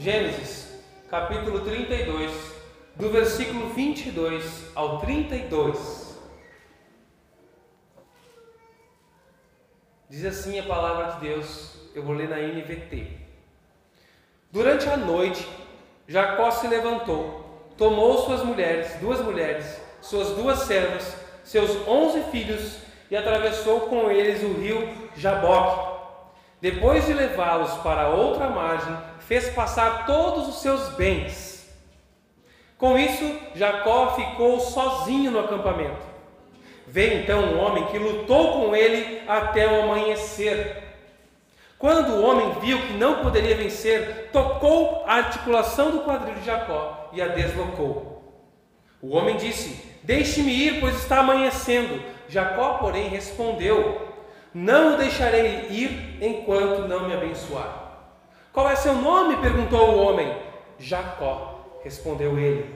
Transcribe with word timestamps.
Gênesis, 0.00 0.80
capítulo 1.10 1.58
32, 1.58 2.30
do 2.94 3.10
versículo 3.10 3.70
22 3.70 4.70
ao 4.72 5.00
32. 5.00 6.16
Diz 10.08 10.24
assim 10.24 10.56
a 10.60 10.62
palavra 10.62 11.14
de 11.14 11.26
Deus, 11.26 11.90
eu 11.96 12.04
vou 12.04 12.14
ler 12.14 12.28
na 12.28 12.36
NVT. 12.36 13.08
Durante 14.52 14.88
a 14.88 14.96
noite, 14.96 15.44
Jacó 16.06 16.52
se 16.52 16.68
levantou, 16.68 17.66
tomou 17.76 18.18
suas 18.18 18.44
mulheres, 18.44 18.94
duas 19.00 19.20
mulheres, 19.20 19.80
suas 20.00 20.28
duas 20.36 20.60
servas, 20.60 21.12
seus 21.42 21.70
onze 21.88 22.22
filhos 22.30 22.78
e 23.10 23.16
atravessou 23.16 23.80
com 23.88 24.08
eles 24.12 24.44
o 24.44 24.60
rio 24.60 25.10
Jaboque. 25.16 25.87
Depois 26.60 27.06
de 27.06 27.12
levá-los 27.12 27.72
para 27.82 28.08
outra 28.08 28.48
margem, 28.48 28.96
fez 29.20 29.48
passar 29.50 30.06
todos 30.06 30.48
os 30.48 30.60
seus 30.60 30.88
bens. 30.90 31.68
Com 32.76 32.98
isso, 32.98 33.38
Jacó 33.54 34.14
ficou 34.14 34.60
sozinho 34.60 35.30
no 35.30 35.40
acampamento. 35.40 36.06
Veio 36.86 37.20
então 37.20 37.40
um 37.40 37.60
homem 37.60 37.86
que 37.86 37.98
lutou 37.98 38.52
com 38.52 38.74
ele 38.74 39.22
até 39.28 39.66
o 39.66 39.82
amanhecer. 39.82 40.84
Quando 41.78 42.14
o 42.14 42.24
homem 42.24 42.58
viu 42.60 42.80
que 42.80 42.94
não 42.94 43.22
poderia 43.22 43.56
vencer, 43.56 44.30
tocou 44.32 45.04
a 45.06 45.14
articulação 45.14 45.90
do 45.90 46.00
quadril 46.00 46.34
de 46.34 46.44
Jacó 46.44 47.10
e 47.12 47.22
a 47.22 47.28
deslocou. 47.28 48.18
O 49.00 49.14
homem 49.14 49.36
disse: 49.36 49.84
Deixe-me 50.02 50.52
ir, 50.52 50.80
pois 50.80 50.96
está 50.96 51.20
amanhecendo. 51.20 52.02
Jacó, 52.28 52.78
porém, 52.78 53.08
respondeu: 53.08 54.07
Não 54.58 54.94
o 54.94 54.96
deixarei 54.96 55.68
ir 55.70 56.18
enquanto 56.20 56.88
não 56.88 57.06
me 57.06 57.14
abençoar. 57.14 57.92
Qual 58.52 58.68
é 58.68 58.74
seu 58.74 58.92
nome? 58.92 59.36
perguntou 59.36 59.90
o 59.90 59.98
homem. 60.02 60.36
Jacó, 60.80 61.78
respondeu 61.84 62.36
ele. 62.36 62.74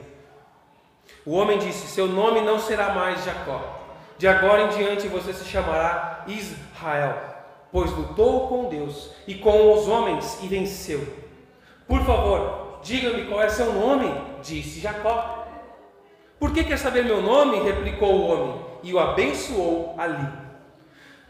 O 1.25 1.33
homem 1.33 1.59
disse: 1.59 1.87
Seu 1.87 2.07
nome 2.07 2.39
não 2.39 2.57
será 2.57 2.93
mais 2.93 3.25
Jacó. 3.25 3.81
De 4.17 4.25
agora 4.25 4.61
em 4.61 4.69
diante 4.69 5.09
você 5.09 5.33
se 5.33 5.43
chamará 5.43 6.23
Israel, 6.25 7.21
pois 7.69 7.91
lutou 7.91 8.47
com 8.47 8.69
Deus 8.69 9.11
e 9.27 9.35
com 9.35 9.73
os 9.73 9.85
homens 9.85 10.41
e 10.41 10.47
venceu. 10.47 11.05
Por 11.85 12.01
favor, 12.05 12.79
diga-me 12.81 13.25
qual 13.25 13.41
é 13.41 13.49
seu 13.49 13.73
nome, 13.73 14.09
disse 14.41 14.79
Jacó. 14.79 15.45
Por 16.39 16.53
que 16.53 16.63
quer 16.63 16.77
saber 16.77 17.03
meu 17.03 17.21
nome? 17.21 17.61
replicou 17.61 18.13
o 18.13 18.27
homem, 18.27 18.65
e 18.83 18.93
o 18.93 18.99
abençoou 18.99 19.95
ali. 19.97 20.42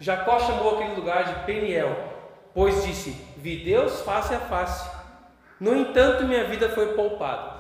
Jacó 0.04 0.38
chamou 0.38 0.76
aquele 0.76 0.96
lugar 0.96 1.24
de 1.24 1.46
Peniel, 1.46 1.96
pois 2.54 2.84
disse: 2.84 3.12
Vi 3.38 3.64
Deus 3.64 4.02
face 4.02 4.36
a 4.36 4.40
face. 4.40 4.92
No 5.62 5.74
entanto, 5.74 6.26
minha 6.26 6.44
vida 6.44 6.68
foi 6.68 6.88
poupada. 6.88 7.54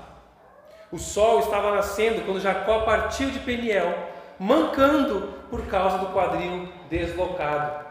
O 0.92 1.00
sol 1.00 1.40
estava 1.40 1.74
nascendo 1.74 2.22
quando 2.26 2.42
Jacó 2.42 2.82
partiu 2.82 3.32
de 3.32 3.40
Peniel, 3.40 3.98
mancando 4.38 5.36
por 5.50 5.66
causa 5.68 6.00
do 6.00 6.08
quadril 6.08 6.68
deslocado. 6.90 7.86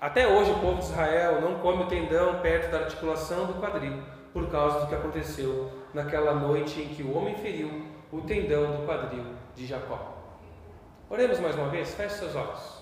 Até 0.00 0.26
hoje, 0.26 0.50
o 0.50 0.60
povo 0.60 0.78
de 0.78 0.84
Israel 0.84 1.42
não 1.42 1.58
come 1.58 1.82
o 1.82 1.88
tendão 1.88 2.40
perto 2.40 2.70
da 2.70 2.78
articulação 2.78 3.44
do 3.44 3.60
quadril, 3.60 4.02
por 4.32 4.48
causa 4.48 4.80
do 4.80 4.86
que 4.86 4.94
aconteceu 4.94 5.70
naquela 5.92 6.32
noite 6.32 6.80
em 6.80 6.88
que 6.88 7.02
o 7.02 7.14
homem 7.14 7.34
feriu 7.34 7.86
o 8.10 8.22
tendão 8.22 8.78
do 8.78 8.86
quadril 8.86 9.26
de 9.54 9.66
Jacó. 9.66 10.16
Oremos 11.10 11.38
mais 11.38 11.54
uma 11.54 11.68
vez, 11.68 11.94
feche 11.94 12.14
seus 12.14 12.34
olhos. 12.34 12.77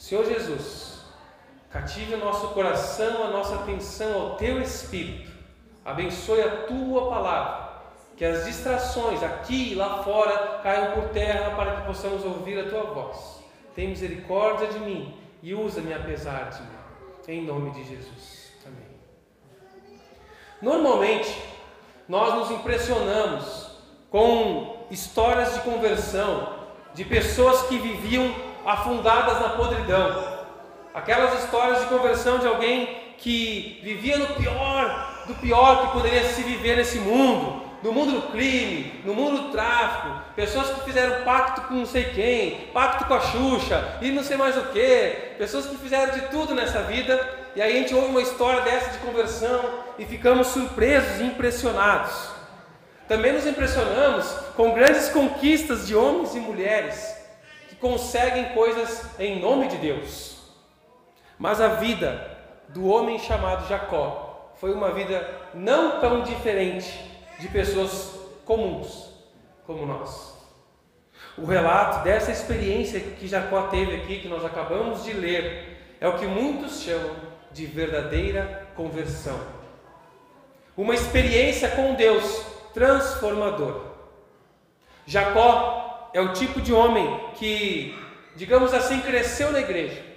Senhor 0.00 0.24
Jesus, 0.24 0.90
Cative 1.70 2.14
o 2.14 2.18
nosso 2.18 2.48
coração, 2.48 3.22
a 3.22 3.30
nossa 3.30 3.54
atenção 3.54 4.20
ao 4.20 4.36
teu 4.36 4.60
espírito. 4.60 5.30
Abençoe 5.84 6.40
a 6.40 6.64
tua 6.66 7.08
palavra. 7.08 7.70
Que 8.16 8.24
as 8.24 8.44
distrações 8.44 9.22
aqui 9.22 9.72
e 9.72 9.74
lá 9.76 10.02
fora 10.02 10.58
caiam 10.62 10.94
por 10.94 11.10
terra 11.10 11.54
para 11.54 11.76
que 11.76 11.86
possamos 11.86 12.24
ouvir 12.24 12.58
a 12.58 12.68
tua 12.68 12.82
voz. 12.92 13.40
Tem 13.74 13.88
misericórdia 13.88 14.66
de 14.66 14.80
mim 14.80 15.14
e 15.42 15.54
usa-me 15.54 15.94
apesar 15.94 16.50
de 16.50 16.60
mim. 16.62 16.68
Em 17.28 17.46
nome 17.46 17.70
de 17.70 17.84
Jesus. 17.84 18.52
Amém. 18.66 18.88
Normalmente, 20.60 21.40
nós 22.08 22.34
nos 22.34 22.50
impressionamos 22.50 23.70
com 24.10 24.86
histórias 24.90 25.54
de 25.54 25.60
conversão 25.60 26.58
de 26.94 27.04
pessoas 27.04 27.62
que 27.68 27.78
viviam 27.78 28.49
afundadas 28.64 29.40
na 29.40 29.50
podridão. 29.50 30.40
Aquelas 30.92 31.44
histórias 31.44 31.80
de 31.80 31.86
conversão 31.86 32.38
de 32.38 32.46
alguém 32.46 33.14
que 33.18 33.80
vivia 33.82 34.16
no 34.16 34.26
pior, 34.34 35.24
do 35.26 35.34
pior 35.34 35.82
que 35.82 35.92
poderia 35.92 36.24
se 36.24 36.42
viver 36.42 36.76
nesse 36.76 36.98
mundo, 36.98 37.62
no 37.82 37.92
mundo 37.92 38.12
do 38.12 38.32
crime, 38.32 39.00
no 39.04 39.14
mundo 39.14 39.42
do 39.42 39.48
tráfico, 39.50 40.22
pessoas 40.34 40.70
que 40.70 40.84
fizeram 40.84 41.24
pacto 41.24 41.62
com 41.62 41.74
não 41.74 41.86
sei 41.86 42.04
quem, 42.04 42.68
pacto 42.72 43.06
com 43.06 43.14
a 43.14 43.20
Xuxa 43.20 43.98
e 44.02 44.10
não 44.10 44.22
sei 44.22 44.36
mais 44.36 44.56
o 44.56 44.62
que, 44.66 45.34
pessoas 45.38 45.66
que 45.66 45.76
fizeram 45.76 46.12
de 46.12 46.22
tudo 46.28 46.54
nessa 46.54 46.82
vida, 46.82 47.38
e 47.54 47.62
aí 47.62 47.76
a 47.76 47.80
gente 47.80 47.94
ouve 47.94 48.08
uma 48.08 48.22
história 48.22 48.62
dessa 48.62 48.90
de 48.90 48.98
conversão 48.98 49.60
e 49.98 50.04
ficamos 50.04 50.48
surpresos 50.48 51.20
e 51.20 51.24
impressionados. 51.24 52.30
Também 53.08 53.32
nos 53.32 53.46
impressionamos 53.46 54.26
com 54.56 54.72
grandes 54.72 55.08
conquistas 55.08 55.86
de 55.86 55.96
homens 55.96 56.34
e 56.34 56.38
mulheres 56.38 57.19
conseguem 57.80 58.50
coisas 58.50 59.18
em 59.18 59.40
nome 59.40 59.68
de 59.68 59.76
Deus. 59.76 60.38
Mas 61.38 61.60
a 61.60 61.68
vida 61.68 62.38
do 62.68 62.86
homem 62.86 63.18
chamado 63.18 63.66
Jacó 63.68 64.52
foi 64.56 64.72
uma 64.72 64.92
vida 64.92 65.26
não 65.54 66.00
tão 66.00 66.22
diferente 66.22 66.92
de 67.38 67.48
pessoas 67.48 68.14
comuns 68.44 69.10
como 69.66 69.86
nós. 69.86 70.38
O 71.38 71.46
relato 71.46 72.04
dessa 72.04 72.30
experiência 72.30 73.00
que 73.00 73.26
Jacó 73.26 73.68
teve 73.68 73.96
aqui, 73.96 74.20
que 74.20 74.28
nós 74.28 74.44
acabamos 74.44 75.04
de 75.04 75.12
ler, 75.12 75.96
é 76.00 76.06
o 76.06 76.18
que 76.18 76.26
muitos 76.26 76.82
chamam 76.82 77.16
de 77.52 77.66
verdadeira 77.66 78.68
conversão. 78.76 79.38
Uma 80.76 80.94
experiência 80.94 81.70
com 81.70 81.94
Deus 81.94 82.44
transformador. 82.74 83.86
Jacó 85.06 85.89
é 86.12 86.20
o 86.20 86.32
tipo 86.32 86.60
de 86.60 86.72
homem 86.72 87.30
que, 87.34 87.98
digamos 88.36 88.74
assim, 88.74 89.00
cresceu 89.00 89.52
na 89.52 89.60
igreja 89.60 90.10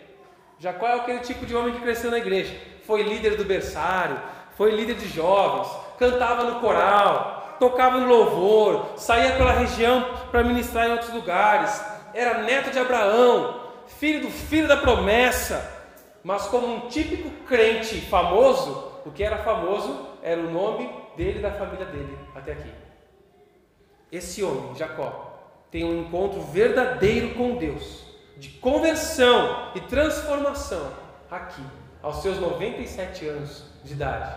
Jacó 0.63 0.87
é 0.87 0.93
aquele 0.93 1.19
tipo 1.19 1.45
de 1.45 1.53
homem 1.53 1.73
que 1.73 1.81
cresceu 1.81 2.09
na 2.09 2.19
igreja. 2.19 2.55
Foi 2.85 3.03
líder 3.03 3.35
do 3.35 3.43
berçário, 3.43 4.17
foi 4.55 4.71
líder 4.71 4.95
de 4.95 5.09
jovens, 5.09 5.67
cantava 5.99 6.45
no 6.45 6.61
coral, 6.61 7.57
tocava 7.59 7.99
no 7.99 8.07
louvor, 8.07 8.93
saía 8.95 9.35
pela 9.35 9.51
região 9.51 10.05
para 10.31 10.41
ministrar 10.41 10.87
em 10.87 10.91
outros 10.93 11.13
lugares. 11.13 11.83
Era 12.13 12.43
neto 12.43 12.71
de 12.71 12.79
Abraão, 12.79 13.59
filho 13.87 14.21
do 14.21 14.31
filho 14.31 14.65
da 14.65 14.77
promessa. 14.77 15.69
Mas 16.23 16.47
como 16.47 16.65
um 16.65 16.87
típico 16.87 17.29
crente 17.45 17.99
famoso, 17.99 19.01
o 19.05 19.11
que 19.11 19.21
era 19.21 19.39
famoso 19.39 20.07
era 20.21 20.39
o 20.39 20.49
nome 20.49 20.89
dele 21.17 21.39
e 21.39 21.41
da 21.41 21.51
família 21.51 21.87
dele 21.87 22.17
até 22.33 22.53
aqui. 22.53 22.71
Esse 24.09 24.41
homem, 24.41 24.73
Jacó, 24.75 25.32
tem 25.73 25.84
um 25.84 26.01
encontro 26.01 26.39
verdadeiro 26.39 27.34
com 27.34 27.56
Deus 27.56 28.03
de 28.38 28.50
conversão 28.50 29.72
e 29.73 29.79
transformação 29.79 30.91
aqui, 31.31 31.63
aos 32.03 32.22
seus 32.22 32.38
97 32.38 33.28
anos 33.28 33.63
de 33.83 33.94
idade, 33.94 34.35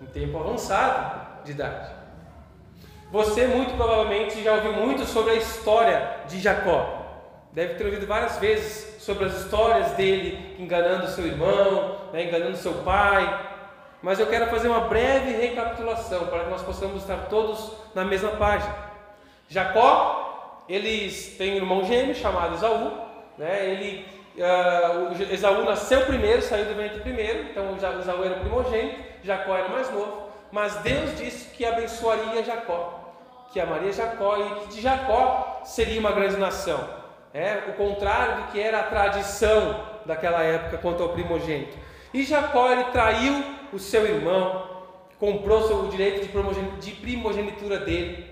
um 0.00 0.06
tempo 0.06 0.38
avançado 0.38 1.44
de 1.44 1.50
idade. 1.52 1.90
Você 3.12 3.46
muito 3.46 3.76
provavelmente 3.76 4.42
já 4.42 4.54
ouviu 4.54 4.72
muito 4.72 5.04
sobre 5.04 5.32
a 5.32 5.34
história 5.34 6.16
de 6.26 6.40
Jacó. 6.40 6.96
Deve 7.52 7.74
ter 7.74 7.84
ouvido 7.84 8.06
várias 8.06 8.38
vezes 8.38 9.02
sobre 9.02 9.26
as 9.26 9.36
histórias 9.42 9.92
dele 9.92 10.56
enganando 10.58 11.08
seu 11.08 11.26
irmão, 11.26 12.08
né, 12.10 12.24
enganando 12.24 12.56
seu 12.56 12.72
pai. 12.84 13.46
Mas 14.00 14.18
eu 14.18 14.26
quero 14.26 14.46
fazer 14.46 14.68
uma 14.68 14.80
breve 14.80 15.30
recapitulação 15.30 16.26
para 16.28 16.44
que 16.44 16.50
nós 16.50 16.62
possamos 16.62 17.02
estar 17.02 17.26
todos 17.28 17.72
na 17.94 18.04
mesma 18.04 18.30
página. 18.30 18.74
Jacó 19.48 20.27
eles 20.68 21.36
têm 21.38 21.54
um 21.54 21.56
irmão 21.56 21.84
gêmeo 21.84 22.14
chamado 22.14 22.54
Esaú, 22.54 22.92
né? 23.38 23.70
Ele, 23.70 24.04
uh, 24.36 25.32
Esaú 25.32 25.64
nasceu 25.64 26.04
primeiro, 26.06 26.42
saiu 26.42 26.66
do 26.66 26.74
ventre 26.74 27.00
primeiro, 27.00 27.44
então 27.50 27.76
Esaú 27.76 28.24
era 28.24 28.40
primogênito, 28.40 29.00
Jacó 29.22 29.56
era 29.56 29.68
mais 29.68 29.90
novo, 29.92 30.28
mas 30.52 30.76
Deus 30.76 31.16
disse 31.16 31.50
que 31.54 31.64
abençoaria 31.64 32.44
Jacó, 32.44 33.14
que 33.52 33.60
amaria 33.60 33.92
Jacó 33.92 34.36
e 34.36 34.60
que 34.60 34.74
de 34.74 34.80
Jacó 34.80 35.62
seria 35.64 36.00
uma 36.00 36.12
grande 36.12 36.36
nação. 36.36 36.98
É 37.32 37.64
o 37.68 37.72
contrário 37.74 38.42
do 38.42 38.52
que 38.52 38.60
era 38.60 38.80
a 38.80 38.84
tradição 38.84 39.84
daquela 40.06 40.42
época 40.42 40.78
quanto 40.78 41.02
ao 41.02 41.10
primogênito. 41.10 41.76
E 42.12 42.24
Jacó 42.24 42.72
ele 42.72 42.84
traiu 42.84 43.44
o 43.72 43.78
seu 43.78 44.06
irmão, 44.06 44.66
comprou 45.18 45.84
o 45.84 45.88
direito 45.88 46.26
de 46.80 46.92
primogenitura 46.92 47.78
dele, 47.78 48.27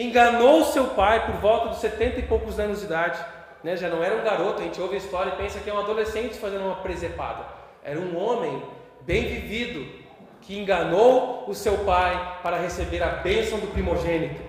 enganou 0.00 0.64
seu 0.64 0.88
pai 0.88 1.26
por 1.26 1.36
volta 1.36 1.68
dos 1.68 1.78
setenta 1.78 2.20
e 2.20 2.22
poucos 2.22 2.58
anos 2.58 2.80
de 2.80 2.86
idade, 2.86 3.18
né? 3.62 3.76
já 3.76 3.88
não 3.88 4.02
era 4.02 4.16
um 4.16 4.24
garoto, 4.24 4.60
a 4.60 4.64
gente 4.64 4.80
ouve 4.80 4.94
a 4.94 4.98
história 4.98 5.30
e 5.30 5.36
pensa 5.36 5.60
que 5.60 5.68
é 5.68 5.74
um 5.74 5.78
adolescente 5.78 6.38
fazendo 6.38 6.64
uma 6.64 6.76
presepada. 6.76 7.44
Era 7.82 7.98
um 7.98 8.16
homem 8.16 8.62
bem 9.02 9.26
vivido, 9.26 10.00
que 10.40 10.58
enganou 10.58 11.44
o 11.46 11.54
seu 11.54 11.78
pai 11.78 12.38
para 12.42 12.56
receber 12.56 13.02
a 13.02 13.08
bênção 13.08 13.58
do 13.58 13.66
primogênito. 13.68 14.40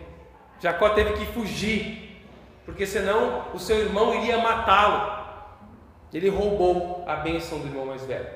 Jacó 0.59 0.89
teve 0.89 1.13
que 1.13 1.25
fugir, 1.27 2.23
porque 2.65 2.85
senão 2.85 3.47
o 3.53 3.59
seu 3.59 3.79
irmão 3.79 4.15
iria 4.15 4.37
matá-lo. 4.37 5.21
Ele 6.13 6.29
roubou 6.29 7.03
a 7.07 7.17
bênção 7.17 7.59
do 7.59 7.67
irmão 7.67 7.85
mais 7.85 8.05
velho. 8.05 8.27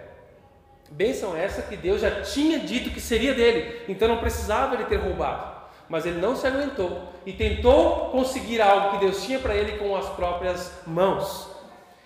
Bênção 0.91 1.35
essa 1.35 1.61
que 1.61 1.75
Deus 1.75 2.01
já 2.01 2.21
tinha 2.21 2.59
dito 2.59 2.89
que 2.89 2.99
seria 2.99 3.33
dele, 3.33 3.83
então 3.87 4.07
não 4.07 4.17
precisava 4.17 4.75
ele 4.75 4.85
ter 4.85 4.97
roubado. 4.97 5.54
Mas 5.87 6.05
ele 6.05 6.19
não 6.19 6.35
se 6.35 6.47
aguentou 6.47 7.13
e 7.25 7.33
tentou 7.33 8.09
conseguir 8.09 8.61
algo 8.61 8.91
que 8.91 9.05
Deus 9.05 9.23
tinha 9.23 9.39
para 9.39 9.55
ele 9.55 9.77
com 9.77 9.95
as 9.95 10.07
próprias 10.09 10.71
mãos. 10.85 11.49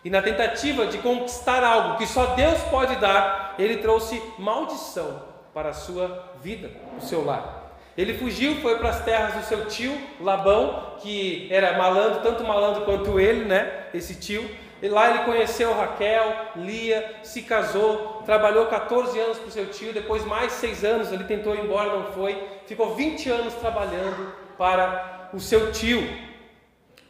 E 0.03 0.09
na 0.09 0.21
tentativa 0.21 0.87
de 0.87 0.97
conquistar 0.99 1.63
algo 1.63 1.97
que 1.97 2.07
só 2.07 2.27
Deus 2.27 2.61
pode 2.63 2.95
dar, 2.97 3.55
ele 3.59 3.77
trouxe 3.77 4.21
maldição 4.37 5.23
para 5.53 5.69
a 5.69 5.73
sua 5.73 6.33
vida, 6.41 6.71
o 6.97 7.01
seu 7.01 7.23
lar. 7.25 7.59
Ele 7.97 8.17
fugiu, 8.17 8.55
foi 8.61 8.77
para 8.77 8.91
as 8.91 9.03
terras 9.03 9.33
do 9.33 9.43
seu 9.43 9.65
tio 9.65 9.93
Labão, 10.21 10.93
que 11.01 11.49
era 11.51 11.77
malandro, 11.77 12.21
tanto 12.21 12.45
malandro 12.45 12.85
quanto 12.85 13.19
ele, 13.19 13.43
né? 13.43 13.87
Esse 13.93 14.15
tio. 14.15 14.49
E 14.81 14.87
lá 14.87 15.09
ele 15.09 15.25
conheceu 15.25 15.73
Raquel, 15.73 16.33
Lia, 16.55 17.19
se 17.23 17.41
casou, 17.41 18.23
trabalhou 18.25 18.67
14 18.67 19.19
anos 19.19 19.37
para 19.37 19.47
o 19.47 19.51
seu 19.51 19.65
tio, 19.67 19.91
depois 19.91 20.23
mais 20.23 20.53
6 20.53 20.85
anos, 20.85 21.11
ele 21.11 21.25
tentou 21.25 21.53
ir 21.53 21.65
embora, 21.65 21.93
não 21.93 22.13
foi. 22.13 22.41
Ficou 22.65 22.95
20 22.95 23.29
anos 23.29 23.53
trabalhando 23.55 24.33
para 24.57 25.29
o 25.33 25.39
seu 25.39 25.71
tio. 25.71 26.01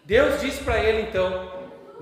Deus 0.04 0.42
disse 0.42 0.64
para 0.64 0.80
ele 0.80 1.04
então, 1.04 1.52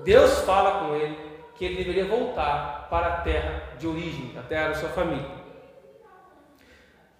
Deus 0.02 0.40
fala 0.40 0.86
com 0.86 0.94
ele 0.94 1.18
que 1.54 1.64
ele 1.64 1.76
deveria 1.76 2.04
voltar 2.06 2.86
para 2.88 3.06
a 3.08 3.16
terra 3.20 3.62
de 3.78 3.86
origem, 3.86 4.34
a 4.38 4.42
terra 4.42 4.68
da 4.68 4.74
sua 4.76 4.88
família. 4.88 5.38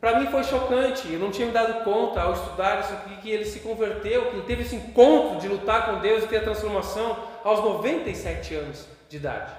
Para 0.00 0.20
mim 0.20 0.28
foi 0.28 0.44
chocante, 0.44 1.12
eu 1.12 1.18
não 1.18 1.32
tinha 1.32 1.48
me 1.48 1.52
dado 1.52 1.82
conta 1.82 2.22
ao 2.22 2.32
estudar 2.32 2.78
isso 2.80 2.92
aqui 2.92 3.16
que 3.16 3.30
ele 3.30 3.44
se 3.44 3.58
converteu, 3.58 4.26
que 4.26 4.36
ele 4.36 4.46
teve 4.46 4.62
esse 4.62 4.76
encontro 4.76 5.40
de 5.40 5.48
lutar 5.48 5.86
com 5.86 5.98
Deus 5.98 6.22
e 6.22 6.28
ter 6.28 6.36
a 6.36 6.42
transformação 6.42 7.16
aos 7.48 7.64
97 7.64 8.54
anos 8.54 8.86
de 9.08 9.16
idade. 9.16 9.52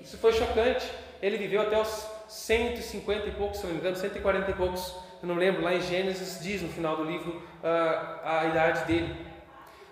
Isso 0.00 0.16
foi 0.18 0.32
chocante. 0.32 0.90
Ele 1.22 1.36
viveu 1.36 1.60
até 1.60 1.78
os 1.78 2.06
150 2.28 3.28
e 3.28 3.32
poucos, 3.32 3.58
se 3.58 3.66
não 3.66 3.72
me 3.72 3.78
engano, 3.78 3.96
140 3.96 4.50
e 4.50 4.54
poucos, 4.54 4.94
eu 5.22 5.28
não 5.28 5.34
lembro, 5.34 5.62
lá 5.62 5.74
em 5.74 5.82
Gênesis 5.82 6.40
diz 6.42 6.62
no 6.62 6.68
final 6.68 6.96
do 6.96 7.04
livro 7.04 7.42
uh, 7.62 8.20
a 8.24 8.46
idade 8.46 8.84
dele. 8.84 9.14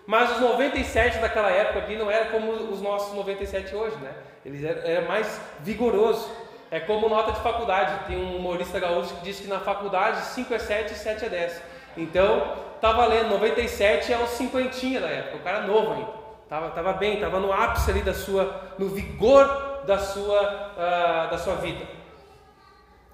Mas 0.07 0.33
os 0.33 0.41
97 0.41 1.19
daquela 1.19 1.51
época 1.51 1.81
aqui 1.81 1.97
não 1.97 2.11
era 2.11 2.31
como 2.31 2.51
os 2.51 2.81
nossos 2.81 3.15
97 3.15 3.77
hoje, 3.77 3.97
né? 3.97 4.15
Eram, 4.47 4.81
era 4.83 5.07
mais 5.07 5.39
vigoroso. 5.61 6.31
É 6.71 6.81
como 6.81 7.11
nota 7.11 7.33
de 7.33 7.41
faculdade. 7.41 8.07
Tem 8.07 8.17
um 8.17 8.37
humorista 8.37 8.81
gaúcho 8.81 9.15
que 9.17 9.25
diz 9.25 9.39
que 9.39 9.47
na 9.47 9.61
faculdade 9.61 10.25
5 10.29 10.55
é 10.55 10.59
7 10.59 10.93
e 10.95 10.97
7 10.97 11.27
é 11.27 11.29
10. 11.29 11.63
Então, 11.99 12.57
tá 12.81 12.93
valendo. 12.93 13.29
97 13.29 14.11
é 14.11 14.19
o 14.19 14.27
cinquentinha 14.27 15.01
da 15.01 15.09
época. 15.09 15.37
O 15.37 15.41
cara 15.41 15.67
novo 15.67 15.93
ainda. 15.93 16.18
Tava, 16.49 16.71
tava 16.71 16.93
bem, 16.95 17.21
tava 17.21 17.39
no 17.41 17.53
ápice 17.53 17.91
ali 17.91 18.03
da 18.03 18.15
sua, 18.15 18.75
no 18.79 18.89
vigor 18.89 19.83
da 19.87 19.99
sua, 19.99 20.73
uh, 20.73 21.31
da 21.31 21.39
sua 21.39 21.57
vida. 21.57 21.87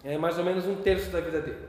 É 0.05 0.17
mais 0.17 0.39
ou 0.39 0.45
menos 0.45 0.67
um 0.67 0.77
terço 0.77 1.11
da 1.11 1.21
vida 1.21 1.41
dele. 1.41 1.69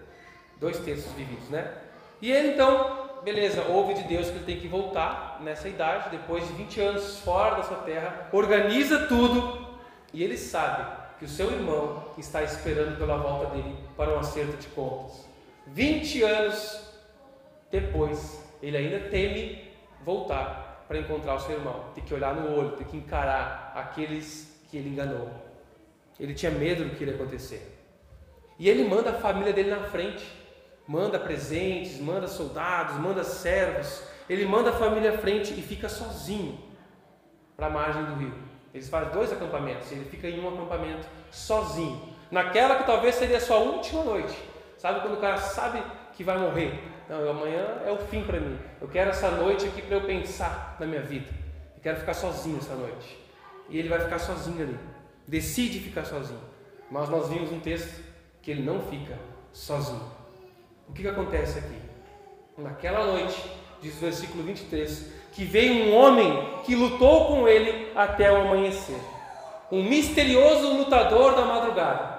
Dois 0.60 0.78
terços 0.80 1.12
vividos, 1.14 1.50
né? 1.50 1.74
E 2.22 2.32
ele 2.32 2.50
então, 2.50 3.10
beleza, 3.24 3.64
ouve 3.70 3.96
de 3.96 4.04
Deus 4.04 4.28
que 4.28 4.36
ele 4.36 4.46
tem 4.46 4.60
que 4.60 4.68
voltar 4.68 5.40
nessa 5.42 5.68
idade, 5.68 6.10
depois 6.10 6.48
de 6.48 6.54
20 6.54 6.82
anos 6.82 7.20
fora 7.20 7.56
da 7.56 7.64
sua 7.64 7.78
terra, 7.78 8.30
organiza 8.32 9.08
tudo 9.08 9.66
e 10.14 10.24
ele 10.24 10.38
sabe 10.38 10.86
que 11.20 11.26
o 11.26 11.30
seu 11.30 11.52
irmão 11.52 12.04
está 12.18 12.44
esperando 12.44 12.98
pela 12.98 13.18
volta 13.18 13.56
dele 13.56 13.76
para 13.98 14.12
um 14.12 14.20
acerto 14.20 14.58
de 14.58 14.68
contas. 14.68 15.28
20 15.68 16.24
anos 16.24 16.90
depois, 17.72 18.44
ele 18.62 18.78
ainda 18.78 19.10
teme 19.10 19.72
voltar 20.04 20.65
para 20.88 20.98
encontrar 20.98 21.36
o 21.36 21.40
seu 21.40 21.56
irmão. 21.56 21.86
Tem 21.94 22.04
que 22.04 22.14
olhar 22.14 22.34
no 22.36 22.58
olho, 22.58 22.72
tem 22.72 22.86
que 22.86 22.98
encarar 22.98 23.74
aqueles 23.76 24.60
que 24.70 24.78
ele 24.78 24.90
enganou. 24.90 25.30
Ele 26.20 26.34
tinha 26.34 26.52
medo 26.52 26.86
do 26.86 26.96
que 26.96 27.04
iria 27.04 27.16
acontecer. 27.16 27.78
E 28.58 28.70
ele 28.70 28.88
manda 28.88 29.10
a 29.10 29.14
família 29.14 29.52
dele 29.52 29.70
na 29.70 29.84
frente. 29.84 30.26
Manda 30.88 31.20
presentes, 31.20 32.00
manda 32.00 32.28
soldados, 32.28 32.96
manda 32.98 33.24
servos. 33.24 34.04
Ele 34.30 34.46
manda 34.46 34.70
a 34.70 34.74
família 34.74 35.14
à 35.14 35.18
frente 35.18 35.54
e 35.54 35.62
fica 35.62 35.90
sozinho 35.90 36.60
para 37.56 37.68
a 37.68 37.70
margem 37.70 38.04
do 38.06 38.16
rio. 38.16 38.34
Eles 38.74 38.90
fazem 38.90 39.14
dois 39.14 39.32
acampamentos, 39.32 39.90
ele 39.92 40.04
fica 40.06 40.28
em 40.28 40.38
um 40.44 40.54
acampamento 40.54 41.08
sozinho, 41.32 42.14
naquela 42.30 42.76
que 42.76 42.84
talvez 42.84 43.16
seria 43.16 43.38
a 43.38 43.40
sua 43.40 43.58
última 43.58 44.04
noite. 44.04 44.36
Sabe 44.78 45.00
quando 45.00 45.14
o 45.14 45.22
cara 45.22 45.38
sabe 45.38 45.82
que 46.14 46.26
vai 46.26 46.38
morrer? 46.38 46.78
Não, 47.10 47.30
amanhã 47.30 47.82
é 47.86 47.92
o 47.92 47.98
fim 47.98 48.24
para 48.24 48.40
mim. 48.40 48.58
Eu 48.82 48.88
quero 48.88 49.12
essa 49.12 49.30
noite 49.32 49.66
aqui 49.66 49.82
para 49.82 49.98
eu 49.98 50.02
pensar 50.02 50.76
na 50.80 50.86
minha 50.86 51.02
vida. 51.02 51.28
Eu 51.76 51.82
quero 51.82 52.00
ficar 52.00 52.14
sozinho 52.14 52.58
essa 52.58 52.76
noite. 52.76 53.18
E 53.70 53.78
ele 53.78 53.90
vai 53.90 54.00
ficar 54.00 54.20
sozinho 54.20 54.62
ali. 54.62 54.80
Decide 55.28 55.80
ficar 55.80 56.06
sozinho. 56.06 56.40
Mas 56.90 57.10
nós 57.10 57.30
vimos 57.30 57.52
um 57.52 57.60
texto 57.60 58.04
que 58.42 58.52
ele 58.52 58.64
não 58.64 58.82
fica 58.82 59.18
sozinho. 59.52 60.04
O 60.88 60.94
que, 60.94 61.02
que 61.02 61.08
acontece 61.08 61.60
aqui? 61.60 61.80
Naquela 62.58 63.06
noite, 63.06 63.52
diz 63.82 63.96
o 63.98 64.00
versículo 64.00 64.44
23, 64.44 65.12
que 65.32 65.44
veio 65.44 65.86
um 65.86 65.96
homem 65.96 66.62
que 66.64 66.76
lutou 66.76 67.28
com 67.28 67.48
ele 67.48 67.92
até 67.96 68.32
o 68.32 68.42
amanhecer. 68.42 69.00
Um 69.72 69.84
misterioso 69.84 70.78
lutador 70.78 71.36
da 71.36 71.46
madrugada. 71.46 72.16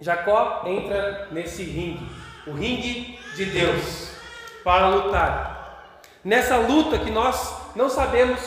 Jacó 0.00 0.64
entra 0.66 1.28
nesse 1.30 1.62
ringue, 1.62 2.04
o 2.46 2.52
ringue 2.52 3.18
de 3.36 3.46
Deus, 3.46 4.10
para 4.64 4.88
lutar. 4.88 5.92
Nessa 6.24 6.56
luta 6.56 6.98
que 6.98 7.10
nós 7.10 7.72
não 7.74 7.88
sabemos 7.88 8.40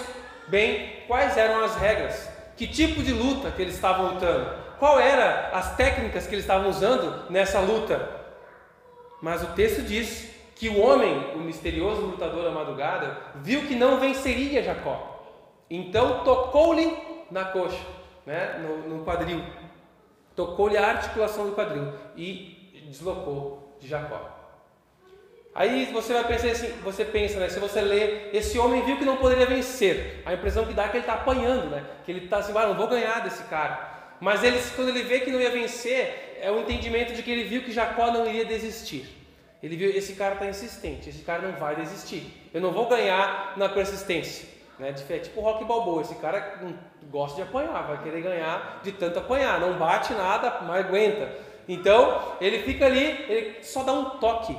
bem 0.47 1.03
quais 1.07 1.37
eram 1.37 1.63
as 1.63 1.75
regras, 1.75 2.29
que 2.55 2.67
tipo 2.67 3.01
de 3.01 3.11
luta 3.11 3.51
que 3.51 3.61
eles 3.61 3.75
estavam 3.75 4.13
lutando, 4.13 4.49
qual 4.79 4.99
eram 4.99 5.57
as 5.57 5.75
técnicas 5.75 6.27
que 6.27 6.35
eles 6.35 6.45
estavam 6.45 6.69
usando 6.69 7.29
nessa 7.29 7.59
luta. 7.59 8.09
Mas 9.21 9.43
o 9.43 9.47
texto 9.47 9.81
diz 9.81 10.29
que 10.55 10.69
o 10.69 10.79
homem, 10.79 11.33
o 11.35 11.39
misterioso 11.39 12.01
lutador 12.01 12.43
da 12.43 12.51
madrugada, 12.51 13.17
viu 13.35 13.65
que 13.67 13.75
não 13.75 13.99
venceria 13.99 14.63
Jacó. 14.63 15.11
Então 15.69 16.23
tocou-lhe 16.23 16.95
na 17.31 17.45
coxa, 17.45 17.79
né, 18.25 18.59
no, 18.59 18.97
no 18.97 19.05
quadril. 19.05 19.43
Tocou-lhe 20.35 20.77
a 20.77 20.87
articulação 20.87 21.47
do 21.47 21.55
quadril 21.55 21.93
e 22.15 22.83
deslocou 22.87 23.64
de 23.79 23.87
Jacó. 23.87 24.35
Aí 25.53 25.85
você 25.85 26.13
vai 26.13 26.25
pensar 26.25 26.49
assim, 26.49 26.67
você 26.83 27.05
pensa, 27.05 27.39
né? 27.39 27.47
Se 27.47 27.59
você 27.59 27.79
lê, 27.79 28.29
esse 28.33 28.59
homem 28.59 28.83
viu 28.83 28.97
que 28.97 29.05
não 29.05 29.15
poderia 29.15 29.45
vencer. 29.45 30.21
A 30.25 30.33
impressão 30.33 30.65
que 30.65 30.73
dá 30.73 30.83
é 30.83 30.87
que 30.89 30.97
ele 30.97 31.03
está 31.03 31.13
apanhando, 31.13 31.69
né? 31.69 31.85
Que 32.05 32.11
ele 32.11 32.25
está 32.25 32.39
assim, 32.39 32.51
ah, 32.57 32.67
não 32.67 32.75
vou 32.75 32.87
ganhar 32.87 33.21
desse 33.21 33.43
cara. 33.43 33.95
Mas 34.19 34.43
ele, 34.43 34.61
quando 34.75 34.89
ele 34.89 35.03
vê 35.03 35.21
que 35.21 35.31
não 35.31 35.39
ia 35.39 35.49
vencer, 35.51 36.37
é 36.41 36.51
o 36.51 36.59
entendimento 36.59 37.13
de 37.13 37.23
que 37.23 37.31
ele 37.31 37.45
viu 37.45 37.63
que 37.63 37.71
Jacó 37.71 38.11
não 38.11 38.27
iria 38.27 38.43
desistir. 38.43 39.07
Ele 39.63 39.77
viu, 39.77 39.89
esse 39.89 40.13
cara 40.13 40.33
está 40.33 40.45
insistente, 40.45 41.09
esse 41.09 41.23
cara 41.23 41.41
não 41.41 41.53
vai 41.53 41.75
desistir. 41.75 42.49
Eu 42.53 42.59
não 42.59 42.71
vou 42.71 42.87
ganhar 42.87 43.53
na 43.55 43.69
persistência. 43.69 44.49
Né? 44.77 44.93
É 45.09 45.19
tipo 45.19 45.39
o 45.39 45.43
Rock 45.43 45.63
Balboa, 45.63 46.01
esse 46.01 46.15
cara 46.15 46.59
gosta 47.09 47.37
de 47.37 47.43
apanhar, 47.43 47.81
vai 47.87 48.03
querer 48.03 48.21
ganhar 48.21 48.81
de 48.83 48.91
tanto 48.91 49.19
apanhar, 49.19 49.59
não 49.59 49.77
bate 49.77 50.13
nada, 50.13 50.59
mas 50.61 50.85
aguenta. 50.85 51.29
Então, 51.67 52.37
ele 52.39 52.59
fica 52.59 52.85
ali, 52.85 53.25
ele 53.27 53.63
só 53.63 53.83
dá 53.83 53.93
um 53.93 54.11
toque. 54.11 54.55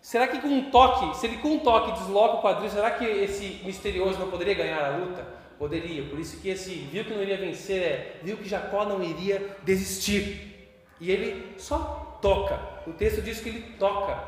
Será 0.00 0.26
que 0.26 0.40
com 0.40 0.48
um 0.48 0.70
toque, 0.70 1.16
se 1.16 1.26
ele 1.26 1.36
com 1.36 1.48
um 1.48 1.58
toque 1.60 1.92
desloca 1.92 2.36
o 2.36 2.42
quadril, 2.42 2.68
será 2.68 2.90
que 2.90 3.04
esse 3.04 3.60
misterioso 3.64 4.18
não 4.18 4.30
poderia 4.30 4.54
ganhar 4.54 4.84
a 4.84 4.96
luta? 4.96 5.24
Poderia, 5.58 6.02
por 6.04 6.18
isso 6.18 6.40
que 6.40 6.48
esse 6.48 6.70
viu 6.70 7.04
que 7.04 7.14
não 7.14 7.22
iria 7.22 7.36
vencer, 7.36 7.82
é, 7.82 8.16
viu 8.20 8.36
que 8.36 8.48
Jacó 8.48 8.84
não 8.84 9.00
iria 9.00 9.56
desistir. 9.62 10.70
E 11.00 11.10
ele 11.10 11.54
só 11.56 12.18
toca. 12.20 12.58
O 12.84 12.92
texto 12.92 13.22
diz 13.22 13.40
que 13.40 13.48
ele 13.48 13.60
toca 13.78 14.18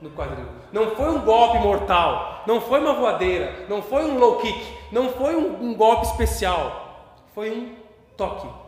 no 0.00 0.10
quadril. 0.10 0.46
Não 0.72 0.94
foi 0.94 1.08
um 1.08 1.24
golpe 1.24 1.58
mortal, 1.58 2.44
não 2.46 2.60
foi 2.60 2.80
uma 2.80 2.92
voadeira, 2.92 3.64
não 3.66 3.80
foi 3.80 4.04
um 4.04 4.18
low 4.18 4.38
kick, 4.40 4.60
não 4.92 5.08
foi 5.08 5.34
um, 5.34 5.70
um 5.70 5.74
golpe 5.74 6.06
especial. 6.06 7.14
Foi 7.34 7.50
um 7.50 7.74
toque. 8.16 8.63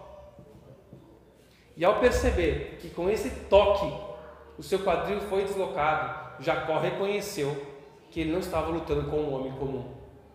E 1.76 1.84
ao 1.84 2.00
perceber 2.00 2.78
que 2.80 2.88
com 2.88 3.10
esse 3.10 3.28
toque 3.50 3.92
o 4.58 4.62
seu 4.62 4.78
quadril 4.78 5.20
foi 5.20 5.44
deslocado, 5.44 6.42
Jacó 6.42 6.78
reconheceu 6.78 7.54
que 8.10 8.20
ele 8.20 8.32
não 8.32 8.38
estava 8.38 8.70
lutando 8.70 9.10
com 9.10 9.18
um 9.18 9.34
homem 9.34 9.52
comum. 9.52 9.92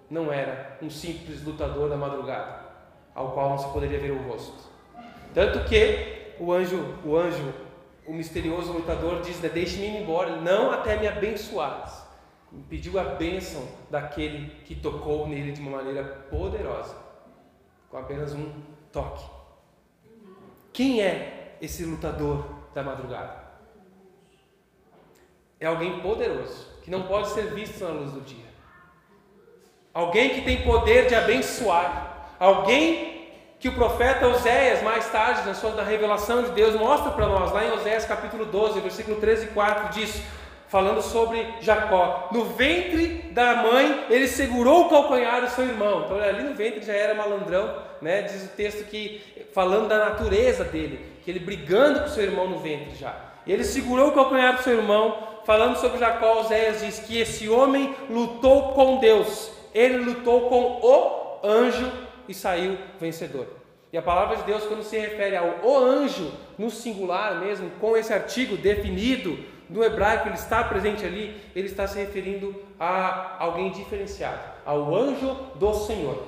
Não 0.08 0.32
era 0.32 0.78
um 0.82 0.90
simples 0.90 1.44
lutador 1.44 1.90
da 1.90 1.98
madrugada, 1.98 2.66
ao 3.16 3.32
qual 3.32 3.50
não 3.50 3.58
se 3.58 3.68
poderia 3.70 4.00
ver 4.00 4.12
o 4.12 4.22
rosto. 4.22 4.70
Tanto 5.34 5.68
que 5.68 6.36
o 6.40 6.52
anjo, 6.52 6.96
o 7.04 7.16
anjo, 7.16 7.54
o 8.06 8.14
misterioso 8.14 8.74
lutador 8.74 9.22
diz: 9.22 9.40
né, 9.42 9.50
Deixe-me 9.50 9.88
ir 9.88 10.02
embora, 10.04 10.36
não 10.36 10.72
até 10.72 10.98
me 10.98 11.08
abençoares. 11.08 12.04
Pediu 12.70 13.00
a 13.00 13.04
bênção 13.04 13.66
daquele 13.90 14.50
que 14.66 14.76
tocou 14.76 15.26
nele 15.28 15.54
de 15.54 15.62
uma 15.62 15.78
maneira 15.78 16.04
poderosa, 16.30 16.96
com 17.90 17.98
apenas 17.98 18.34
um 18.34 18.52
toque. 18.92 19.41
Quem 20.82 21.00
é 21.00 21.58
esse 21.62 21.86
lutador 21.86 22.44
da 22.74 22.82
madrugada? 22.82 23.36
É 25.60 25.68
alguém 25.68 26.00
poderoso, 26.00 26.70
que 26.82 26.90
não 26.90 27.04
pode 27.04 27.30
ser 27.30 27.54
visto 27.54 27.84
na 27.84 27.92
luz 27.92 28.12
do 28.12 28.22
dia. 28.22 28.48
Alguém 29.94 30.32
que 30.32 30.42
tem 30.42 30.64
poder 30.64 31.06
de 31.06 31.14
abençoar. 31.14 32.32
Alguém 32.40 33.30
que 33.60 33.70
o 33.70 33.76
profeta 33.76 34.28
Oséias, 34.28 34.82
mais 34.82 35.08
tarde, 35.12 35.46
na 35.46 35.54
sua 35.54 35.70
da 35.70 35.84
revelação 35.84 36.42
de 36.42 36.50
Deus, 36.50 36.74
mostra 36.74 37.12
para 37.12 37.28
nós, 37.28 37.52
lá 37.52 37.64
em 37.64 37.72
Oséias 37.74 38.06
capítulo 38.06 38.46
12, 38.46 38.80
versículo 38.80 39.22
13 39.22 39.46
e 39.46 39.48
4, 39.50 39.90
diz: 39.90 40.20
falando 40.72 41.02
sobre 41.02 41.46
Jacó. 41.60 42.30
No 42.32 42.46
ventre 42.46 43.30
da 43.34 43.58
mãe, 43.58 44.06
ele 44.10 44.26
segurou 44.26 44.86
o 44.86 44.90
calcanhar 44.90 45.42
do 45.42 45.50
seu 45.50 45.66
irmão. 45.66 46.04
Então, 46.06 46.18
ali 46.18 46.44
no 46.44 46.56
ventre 46.56 46.82
já 46.82 46.94
era 46.94 47.14
malandrão, 47.14 47.76
né? 48.02 48.22
Diz 48.22 48.46
o 48.46 48.56
texto 48.56 48.86
que, 48.86 49.22
falando 49.52 49.90
da 49.90 49.98
natureza 49.98 50.64
dele, 50.64 51.06
que 51.26 51.30
ele 51.30 51.40
brigando 51.40 52.00
com 52.00 52.08
seu 52.08 52.24
irmão 52.24 52.50
no 52.50 52.58
ventre 52.58 52.96
já. 52.96 53.14
Ele 53.46 53.66
segurou 53.66 54.10
o 54.10 54.12
calcanhar 54.14 54.56
do 54.56 54.64
seu 54.64 54.78
irmão, 54.78 55.18
falando 55.46 55.76
sobre 55.76 56.00
Jacó, 56.00 56.40
Oséias 56.40 56.80
diz 56.80 57.00
que 57.00 57.20
esse 57.20 57.50
homem 57.50 57.94
lutou 58.10 58.70
com 58.70 58.98
Deus, 58.98 59.52
ele 59.74 59.98
lutou 59.98 60.48
com 60.48 60.80
o 60.82 61.40
anjo 61.44 61.92
e 62.30 62.34
saiu 62.34 62.78
vencedor. 62.98 63.46
E 63.92 63.98
a 63.98 64.02
palavra 64.02 64.38
de 64.38 64.44
Deus, 64.44 64.64
quando 64.64 64.84
se 64.84 64.98
refere 64.98 65.36
ao 65.36 65.60
o 65.64 65.78
anjo, 65.78 66.32
no 66.58 66.70
singular 66.70 67.42
mesmo, 67.42 67.70
com 67.72 67.98
esse 67.98 68.14
artigo 68.14 68.56
definido, 68.56 69.38
no 69.72 69.84
hebraico 69.84 70.28
ele 70.28 70.36
está 70.36 70.64
presente 70.66 71.06
ali, 71.06 71.42
ele 71.56 71.68
está 71.68 71.88
se 71.88 71.98
referindo 71.98 72.54
a 72.78 73.38
alguém 73.40 73.72
diferenciado, 73.72 74.42
ao 74.66 74.94
anjo 74.94 75.34
do 75.56 75.74
Senhor. 75.74 76.28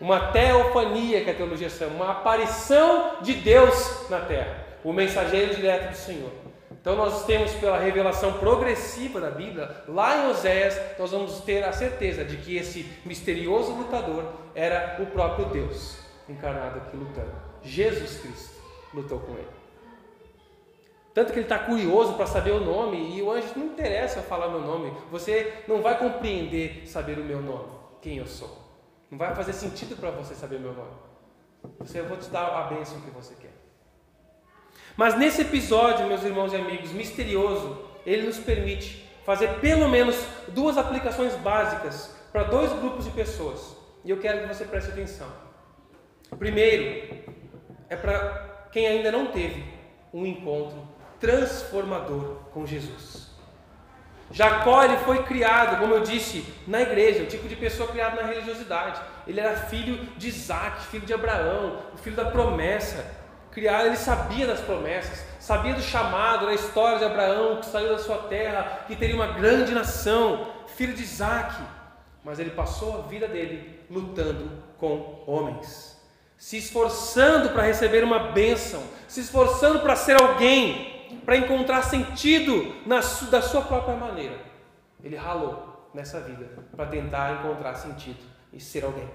Uma 0.00 0.28
teofania 0.28 1.24
que 1.24 1.30
a 1.30 1.34
teologia 1.34 1.68
chama, 1.68 1.94
uma 1.96 2.12
aparição 2.12 3.16
de 3.20 3.34
Deus 3.34 4.08
na 4.08 4.20
terra, 4.20 4.64
o 4.84 4.92
mensageiro 4.92 5.54
direto 5.56 5.90
do 5.90 5.96
Senhor. 5.96 6.30
Então 6.70 6.94
nós 6.94 7.24
temos 7.24 7.52
pela 7.54 7.78
revelação 7.78 8.34
progressiva 8.34 9.20
da 9.20 9.30
Bíblia, 9.30 9.70
lá 9.88 10.18
em 10.18 10.30
Oséias, 10.30 10.78
nós 10.98 11.10
vamos 11.10 11.40
ter 11.40 11.64
a 11.64 11.72
certeza 11.72 12.24
de 12.24 12.36
que 12.36 12.56
esse 12.56 12.86
misterioso 13.04 13.72
lutador 13.72 14.24
era 14.54 14.96
o 15.00 15.06
próprio 15.06 15.46
Deus 15.46 15.98
encarnado 16.28 16.78
aqui 16.78 16.96
lutando. 16.96 17.32
Jesus 17.62 18.20
Cristo 18.20 18.54
lutou 18.92 19.18
com 19.18 19.32
ele. 19.32 19.53
Tanto 21.14 21.32
que 21.32 21.38
ele 21.38 21.46
está 21.46 21.60
curioso 21.60 22.14
para 22.14 22.26
saber 22.26 22.50
o 22.50 22.60
nome, 22.60 23.16
e 23.16 23.22
o 23.22 23.30
anjo 23.30 23.52
não 23.54 23.66
interessa 23.66 24.20
falar 24.20 24.48
meu 24.48 24.60
nome. 24.60 24.92
Você 25.12 25.62
não 25.68 25.80
vai 25.80 25.96
compreender 25.96 26.82
saber 26.88 27.16
o 27.18 27.24
meu 27.24 27.40
nome, 27.40 27.68
quem 28.02 28.18
eu 28.18 28.26
sou. 28.26 28.58
Não 29.08 29.16
vai 29.16 29.32
fazer 29.32 29.52
sentido 29.52 29.96
para 29.96 30.10
você 30.10 30.34
saber 30.34 30.58
meu 30.58 30.72
nome. 30.72 30.90
Você, 31.78 32.00
eu 32.00 32.08
vou 32.08 32.16
te 32.16 32.28
dar 32.30 32.46
a 32.48 32.62
bênção 32.64 33.00
que 33.00 33.10
você 33.10 33.32
quer. 33.40 33.52
Mas 34.96 35.16
nesse 35.16 35.42
episódio, 35.42 36.06
meus 36.06 36.24
irmãos 36.24 36.52
e 36.52 36.56
amigos, 36.56 36.90
misterioso, 36.90 37.78
ele 38.04 38.26
nos 38.26 38.38
permite 38.38 39.08
fazer 39.24 39.60
pelo 39.60 39.88
menos 39.88 40.16
duas 40.48 40.76
aplicações 40.76 41.32
básicas 41.36 42.14
para 42.32 42.42
dois 42.42 42.72
grupos 42.72 43.04
de 43.04 43.12
pessoas. 43.12 43.76
E 44.04 44.10
eu 44.10 44.18
quero 44.18 44.42
que 44.42 44.54
você 44.54 44.64
preste 44.64 44.90
atenção. 44.90 45.28
Primeiro, 46.38 47.16
é 47.88 47.96
para 47.96 48.68
quem 48.72 48.86
ainda 48.86 49.12
não 49.12 49.28
teve 49.28 49.64
um 50.12 50.26
encontro 50.26 50.93
transformador 51.24 52.36
com 52.52 52.66
Jesus. 52.66 53.28
Jacó 54.30 54.82
ele 54.82 54.96
foi 54.98 55.22
criado, 55.22 55.78
como 55.78 55.94
eu 55.94 56.00
disse, 56.00 56.44
na 56.66 56.82
igreja, 56.82 57.22
o 57.22 57.26
tipo 57.26 57.48
de 57.48 57.56
pessoa 57.56 57.88
criada 57.88 58.20
na 58.20 58.28
religiosidade. 58.28 59.00
Ele 59.26 59.40
era 59.40 59.56
filho 59.56 59.96
de 60.16 60.28
Isaac, 60.28 60.86
filho 60.86 61.06
de 61.06 61.14
Abraão, 61.14 61.78
o 61.94 61.98
filho 61.98 62.16
da 62.16 62.26
promessa. 62.26 63.04
Criado, 63.50 63.86
ele 63.86 63.96
sabia 63.96 64.46
das 64.46 64.60
promessas, 64.60 65.24
sabia 65.38 65.74
do 65.74 65.80
chamado, 65.80 66.46
da 66.46 66.54
história 66.54 66.98
de 66.98 67.04
Abraão 67.04 67.60
que 67.60 67.66
saiu 67.66 67.90
da 67.90 67.98
sua 67.98 68.18
terra, 68.18 68.84
que 68.86 68.96
teria 68.96 69.14
uma 69.14 69.28
grande 69.28 69.72
nação, 69.72 70.48
filho 70.76 70.92
de 70.92 71.02
Isaac. 71.02 71.54
Mas 72.24 72.38
ele 72.38 72.50
passou 72.50 72.98
a 72.98 73.02
vida 73.02 73.28
dele 73.28 73.80
lutando 73.88 74.50
com 74.78 75.22
homens, 75.26 75.96
se 76.36 76.56
esforçando 76.58 77.50
para 77.50 77.62
receber 77.62 78.02
uma 78.02 78.18
bênção, 78.18 78.82
se 79.06 79.20
esforçando 79.20 79.78
para 79.80 79.94
ser 79.94 80.20
alguém 80.20 80.93
para 81.24 81.36
encontrar 81.36 81.82
sentido 81.82 82.74
na, 82.86 83.00
da 83.30 83.40
sua 83.42 83.62
própria 83.62 83.96
maneira. 83.96 84.38
Ele 85.02 85.16
ralou 85.16 85.88
nessa 85.92 86.20
vida 86.20 86.48
para 86.76 86.86
tentar 86.86 87.40
encontrar 87.40 87.74
sentido 87.74 88.18
e 88.52 88.60
ser 88.60 88.84
alguém. 88.84 89.08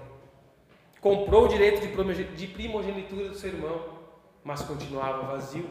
Comprou 1.00 1.44
o 1.44 1.48
direito 1.48 1.80
de 2.36 2.46
primogenitura 2.46 3.28
do 3.28 3.34
seu 3.34 3.50
irmão, 3.50 3.98
mas 4.44 4.62
continuava 4.62 5.22
vazio. 5.26 5.68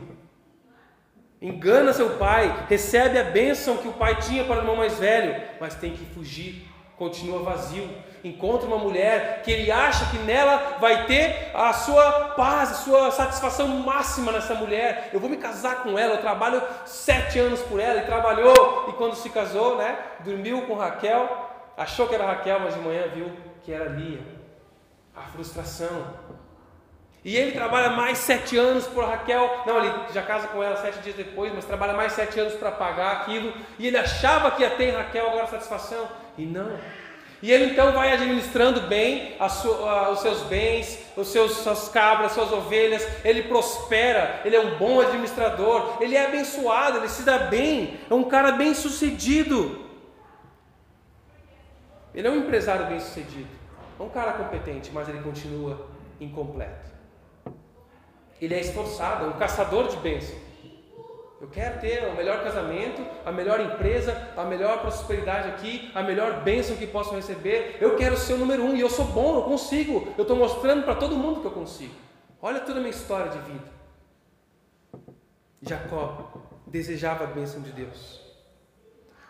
Engana 1.41 1.93
seu 1.93 2.17
pai, 2.17 2.65
recebe 2.67 3.17
a 3.17 3.23
bênção 3.23 3.77
que 3.77 3.87
o 3.87 3.93
pai 3.93 4.19
tinha 4.19 4.43
para 4.43 4.57
o 4.57 4.59
irmão 4.59 4.75
mais 4.75 4.99
velho, 4.99 5.41
mas 5.59 5.75
tem 5.75 5.93
que 5.93 6.05
fugir, 6.05 6.67
continua 6.97 7.43
vazio 7.43 7.87
encontra 8.23 8.67
uma 8.67 8.77
mulher 8.77 9.41
que 9.43 9.51
ele 9.51 9.71
acha 9.71 10.05
que 10.11 10.17
nela 10.19 10.77
vai 10.79 11.05
ter 11.05 11.51
a 11.53 11.71
sua 11.73 12.11
paz, 12.35 12.71
a 12.71 12.75
sua 12.75 13.11
satisfação 13.11 13.67
máxima 13.67 14.31
nessa 14.31 14.55
mulher. 14.55 15.09
Eu 15.13 15.19
vou 15.19 15.29
me 15.29 15.37
casar 15.37 15.83
com 15.83 15.97
ela, 15.97 16.15
eu 16.15 16.21
trabalho 16.21 16.61
sete 16.85 17.39
anos 17.39 17.61
por 17.61 17.79
ela, 17.79 18.01
e 18.01 18.05
trabalhou, 18.05 18.85
e 18.89 18.93
quando 18.93 19.15
se 19.15 19.29
casou, 19.29 19.77
né, 19.77 19.97
dormiu 20.21 20.63
com 20.63 20.75
Raquel, 20.75 21.49
achou 21.77 22.07
que 22.07 22.15
era 22.15 22.25
Raquel, 22.25 22.59
mas 22.59 22.73
de 22.73 22.79
manhã 22.81 23.07
viu 23.13 23.31
que 23.63 23.71
era 23.71 23.85
Lia. 23.85 24.19
A 25.15 25.23
frustração. 25.23 26.07
E 27.23 27.35
ele 27.35 27.51
trabalha 27.51 27.89
mais 27.89 28.17
sete 28.19 28.57
anos 28.57 28.87
por 28.87 29.03
Raquel. 29.03 29.63
Não, 29.65 29.77
ele 29.77 29.93
já 30.13 30.21
casa 30.21 30.47
com 30.47 30.63
ela 30.63 30.77
sete 30.77 30.99
dias 30.99 31.15
depois, 31.15 31.51
mas 31.53 31.65
trabalha 31.65 31.93
mais 31.93 32.13
sete 32.13 32.39
anos 32.39 32.53
para 32.53 32.71
pagar 32.71 33.17
aquilo. 33.17 33.53
E 33.77 33.87
ele 33.87 33.97
achava 33.97 34.51
que 34.51 34.61
ia 34.61 34.69
ter 34.69 34.91
Raquel 34.91 35.27
agora 35.27 35.47
satisfação. 35.47 36.07
E 36.37 36.45
não. 36.45 36.79
E 37.41 37.51
ele 37.51 37.71
então 37.71 37.93
vai 37.93 38.11
administrando 38.11 38.81
bem 38.81 39.35
sua, 39.49 40.11
os 40.11 40.19
seus 40.19 40.41
bens, 40.43 40.99
os 41.15 41.29
seus, 41.29 41.53
suas 41.53 41.87
cabras, 41.87 42.33
suas 42.33 42.51
ovelhas, 42.51 43.07
ele 43.23 43.43
prospera, 43.43 44.41
ele 44.43 44.57
é 44.57 44.59
um 44.59 44.77
bom 44.77 44.99
administrador, 44.99 45.97
ele 46.01 46.17
é 46.17 46.25
abençoado, 46.25 46.97
ele 46.97 47.07
se 47.07 47.23
dá 47.23 47.37
bem, 47.37 47.97
é 48.09 48.13
um 48.13 48.25
cara 48.25 48.51
bem 48.51 48.73
sucedido. 48.73 49.87
Ele 52.13 52.27
é 52.27 52.31
um 52.31 52.37
empresário 52.37 52.87
bem 52.87 52.99
sucedido, 52.99 53.49
é 53.97 54.03
um 54.03 54.09
cara 54.09 54.33
competente, 54.33 54.91
mas 54.91 55.07
ele 55.07 55.21
continua 55.21 55.87
incompleto. 56.19 56.89
Ele 58.41 58.53
é 58.53 58.59
esforçado, 58.59 59.25
é 59.25 59.27
um 59.29 59.37
caçador 59.37 59.87
de 59.87 59.97
bênçãos. 59.97 60.48
Eu 61.41 61.47
quero 61.47 61.79
ter 61.79 62.05
o 62.05 62.15
melhor 62.15 62.43
casamento, 62.43 63.01
a 63.25 63.31
melhor 63.31 63.61
empresa, 63.61 64.29
a 64.35 64.43
melhor 64.43 64.81
prosperidade 64.81 65.47
aqui, 65.47 65.89
a 65.95 66.03
melhor 66.03 66.43
bênção 66.43 66.75
que 66.75 66.85
posso 66.85 67.15
receber. 67.15 67.77
Eu 67.79 67.95
quero 67.95 68.17
ser 68.17 68.33
o 68.33 68.37
número 68.37 68.63
um 68.63 68.75
e 68.75 68.81
eu 68.81 68.89
sou 68.89 69.05
bom, 69.05 69.37
eu 69.37 69.43
consigo. 69.43 70.13
Eu 70.17 70.23
estou 70.23 70.35
mostrando 70.35 70.83
para 70.83 70.95
todo 70.95 71.15
mundo 71.15 71.39
que 71.39 71.47
eu 71.47 71.51
consigo. 71.51 71.93
Olha 72.41 72.59
toda 72.59 72.79
a 72.79 72.81
minha 72.81 72.89
história 72.89 73.31
de 73.31 73.39
vida. 73.39 73.71
Jacó 75.61 76.33
desejava 76.67 77.23
a 77.23 77.27
bênção 77.27 77.61
de 77.61 77.71
Deus. 77.71 78.21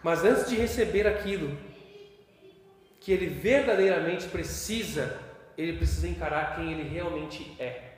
Mas 0.01 0.23
antes 0.23 0.49
de 0.49 0.55
receber 0.55 1.05
aquilo 1.05 1.57
que 2.99 3.11
ele 3.11 3.27
verdadeiramente 3.27 4.27
precisa, 4.27 5.19
ele 5.55 5.77
precisa 5.77 6.07
encarar 6.07 6.55
quem 6.55 6.71
ele 6.71 6.89
realmente 6.89 7.55
é. 7.59 7.88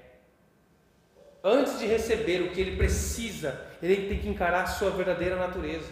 Antes 1.44 1.80
de 1.80 1.88
receber 1.88 2.42
o 2.42 2.52
que 2.52 2.62
ele 2.62 2.78
precisa, 2.78 3.60
ele 3.82 4.08
tem 4.08 4.20
que 4.20 4.30
encarar 4.30 4.64
a 4.64 4.68
sua 4.68 4.92
verdadeira 4.92 5.36
natureza. 5.36 5.90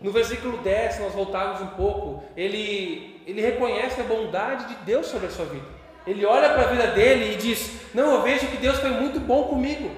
No 0.00 0.10
versículo 0.10 0.58
10, 0.58 1.00
nós 1.00 1.12
voltarmos 1.12 1.60
um 1.60 1.66
pouco, 1.68 2.24
ele, 2.36 3.22
ele 3.26 3.40
reconhece 3.40 4.00
a 4.00 4.04
bondade 4.04 4.66
de 4.68 4.74
Deus 4.84 5.06
sobre 5.06 5.26
a 5.26 5.30
sua 5.30 5.44
vida. 5.44 5.66
Ele 6.06 6.24
olha 6.24 6.50
para 6.50 6.62
a 6.62 6.66
vida 6.66 6.86
dele 6.88 7.34
e 7.34 7.36
diz: 7.36 7.70
Não, 7.94 8.14
eu 8.14 8.22
vejo 8.22 8.46
que 8.48 8.56
Deus 8.56 8.78
foi 8.78 8.90
muito 8.90 9.20
bom 9.20 9.44
comigo. 9.44 9.90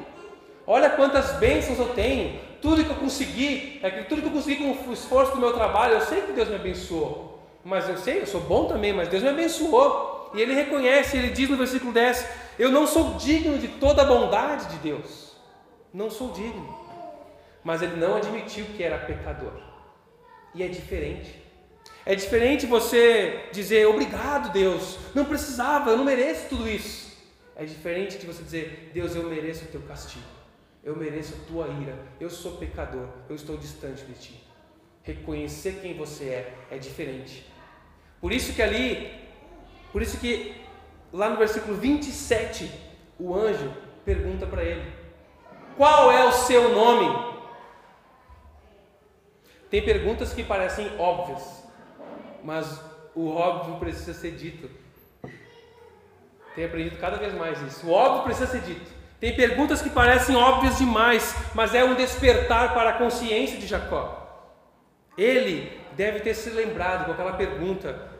Olha 0.66 0.90
quantas 0.90 1.32
bênçãos 1.36 1.78
eu 1.78 1.88
tenho. 1.90 2.38
Tudo 2.60 2.84
que 2.84 2.90
eu 2.90 2.96
consegui, 2.96 3.78
é 3.82 3.90
tudo 4.02 4.22
que 4.22 4.28
eu 4.28 4.32
consegui 4.32 4.56
com 4.56 4.90
o 4.90 4.92
esforço 4.92 5.32
do 5.32 5.40
meu 5.40 5.52
trabalho, 5.52 5.94
eu 5.94 6.00
sei 6.00 6.22
que 6.22 6.32
Deus 6.32 6.48
me 6.48 6.56
abençoou. 6.56 7.42
Mas 7.62 7.88
eu 7.88 7.96
sei, 7.96 8.20
eu 8.20 8.26
sou 8.26 8.40
bom 8.40 8.66
também, 8.66 8.92
mas 8.92 9.08
Deus 9.08 9.22
me 9.22 9.28
abençoou. 9.28 10.30
E 10.34 10.40
ele 10.40 10.54
reconhece, 10.54 11.16
ele 11.16 11.28
diz 11.28 11.48
no 11.48 11.56
versículo 11.56 11.92
10: 11.92 12.26
Eu 12.58 12.70
não 12.70 12.87
sou 12.87 13.14
digno 13.14 13.58
de 13.58 13.68
toda 13.68 14.02
a 14.02 14.04
bondade 14.04 14.66
de 14.66 14.76
Deus 14.76 15.25
não 15.94 16.11
sou 16.11 16.32
digno. 16.32 16.76
Mas 17.62 17.80
ele 17.80 17.96
não 17.96 18.16
admitiu 18.16 18.66
que 18.76 18.82
era 18.82 18.99
pecador. 18.99 19.52
E 20.52 20.62
é 20.62 20.68
diferente. 20.68 21.42
É 22.04 22.14
diferente 22.14 22.66
você 22.66 23.49
dizer 23.52 23.87
obrigado, 23.87 24.52
Deus, 24.52 24.99
não 25.14 25.25
precisava, 25.25 25.90
eu 25.90 25.96
não 25.96 26.04
mereço 26.04 26.49
tudo 26.50 26.68
isso. 26.68 27.14
É 27.56 27.64
diferente 27.64 28.18
de 28.18 28.26
você 28.26 28.42
dizer, 28.42 28.90
Deus, 28.92 29.14
eu 29.14 29.23
mereço 29.23 29.64
o 29.64 29.68
teu 29.68 29.80
castigo, 29.82 30.25
eu 30.82 30.94
mereço 30.96 31.34
a 31.34 31.46
tua 31.46 31.68
ira, 31.68 31.96
eu 32.20 32.28
sou 32.28 32.56
pecador, 32.56 33.08
eu 33.28 33.37
estou 33.37 33.56
distante 33.56 34.04
de 34.04 34.12
ti. 34.14 34.44
Reconhecer 35.02 35.78
quem 35.80 35.96
você 35.96 36.25
é 36.25 36.54
é 36.70 36.78
diferente. 36.78 37.46
Por 38.20 38.32
isso 38.32 38.52
que 38.52 38.61
ali, 38.61 39.11
por 39.92 40.02
isso 40.02 40.18
que 40.18 40.63
lá 41.14 41.30
no 41.30 41.37
versículo 41.37 41.76
27, 41.76 42.71
o 43.18 43.35
anjo 43.35 43.73
pergunta 44.04 44.47
para 44.47 44.64
ele: 44.64 44.92
Qual 45.76 46.11
é 46.11 46.25
o 46.25 46.33
seu 46.33 46.75
nome? 46.75 47.35
Tem 49.71 49.83
perguntas 49.83 50.35
que 50.35 50.42
parecem 50.42 50.90
óbvias, 50.99 51.64
mas 52.42 52.80
o 53.14 53.30
óbvio 53.30 53.76
precisa 53.76 54.12
ser 54.12 54.33
dito. 54.33 54.68
Tenho 56.54 56.68
aprendido 56.68 56.99
cada 56.99 57.16
vez 57.16 57.33
mais 57.35 57.61
isso. 57.62 57.87
O 57.87 57.92
óbvio 57.92 58.25
precisa 58.25 58.47
ser 58.47 58.61
dito. 58.61 58.92
Tem 59.21 59.35
perguntas 59.35 59.80
que 59.80 59.90
parecem 59.90 60.37
óbvias 60.37 60.78
demais, 60.78 61.35
mas 61.54 61.75
é 61.75 61.83
um 61.83 61.94
despertar 61.94 62.75
para 62.75 62.90
a 62.90 62.99
consciência 62.99 63.59
de 63.59 63.66
Jacó. 63.66 64.21
Ele 65.16 65.80
deve 65.92 66.21
ter 66.21 66.35
se 66.35 66.50
lembrado 66.50 67.06
com 67.06 67.12
aquela 67.12 67.33
pergunta 67.33 68.14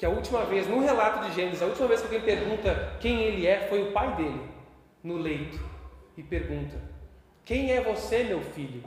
que 0.00 0.06
a 0.06 0.08
última 0.08 0.46
vez, 0.46 0.66
no 0.66 0.80
relato 0.80 1.26
de 1.26 1.34
Gênesis, 1.34 1.60
a 1.60 1.66
última 1.66 1.86
vez 1.86 2.00
que 2.00 2.06
alguém 2.06 2.22
pergunta 2.22 2.94
quem 3.00 3.20
ele 3.20 3.46
é, 3.46 3.66
foi 3.68 3.82
o 3.82 3.92
pai 3.92 4.16
dele, 4.16 4.48
no 5.04 5.18
leito, 5.18 5.60
e 6.16 6.22
pergunta: 6.22 6.80
Quem 7.44 7.70
é 7.70 7.82
você, 7.82 8.24
meu 8.24 8.40
filho? 8.40 8.82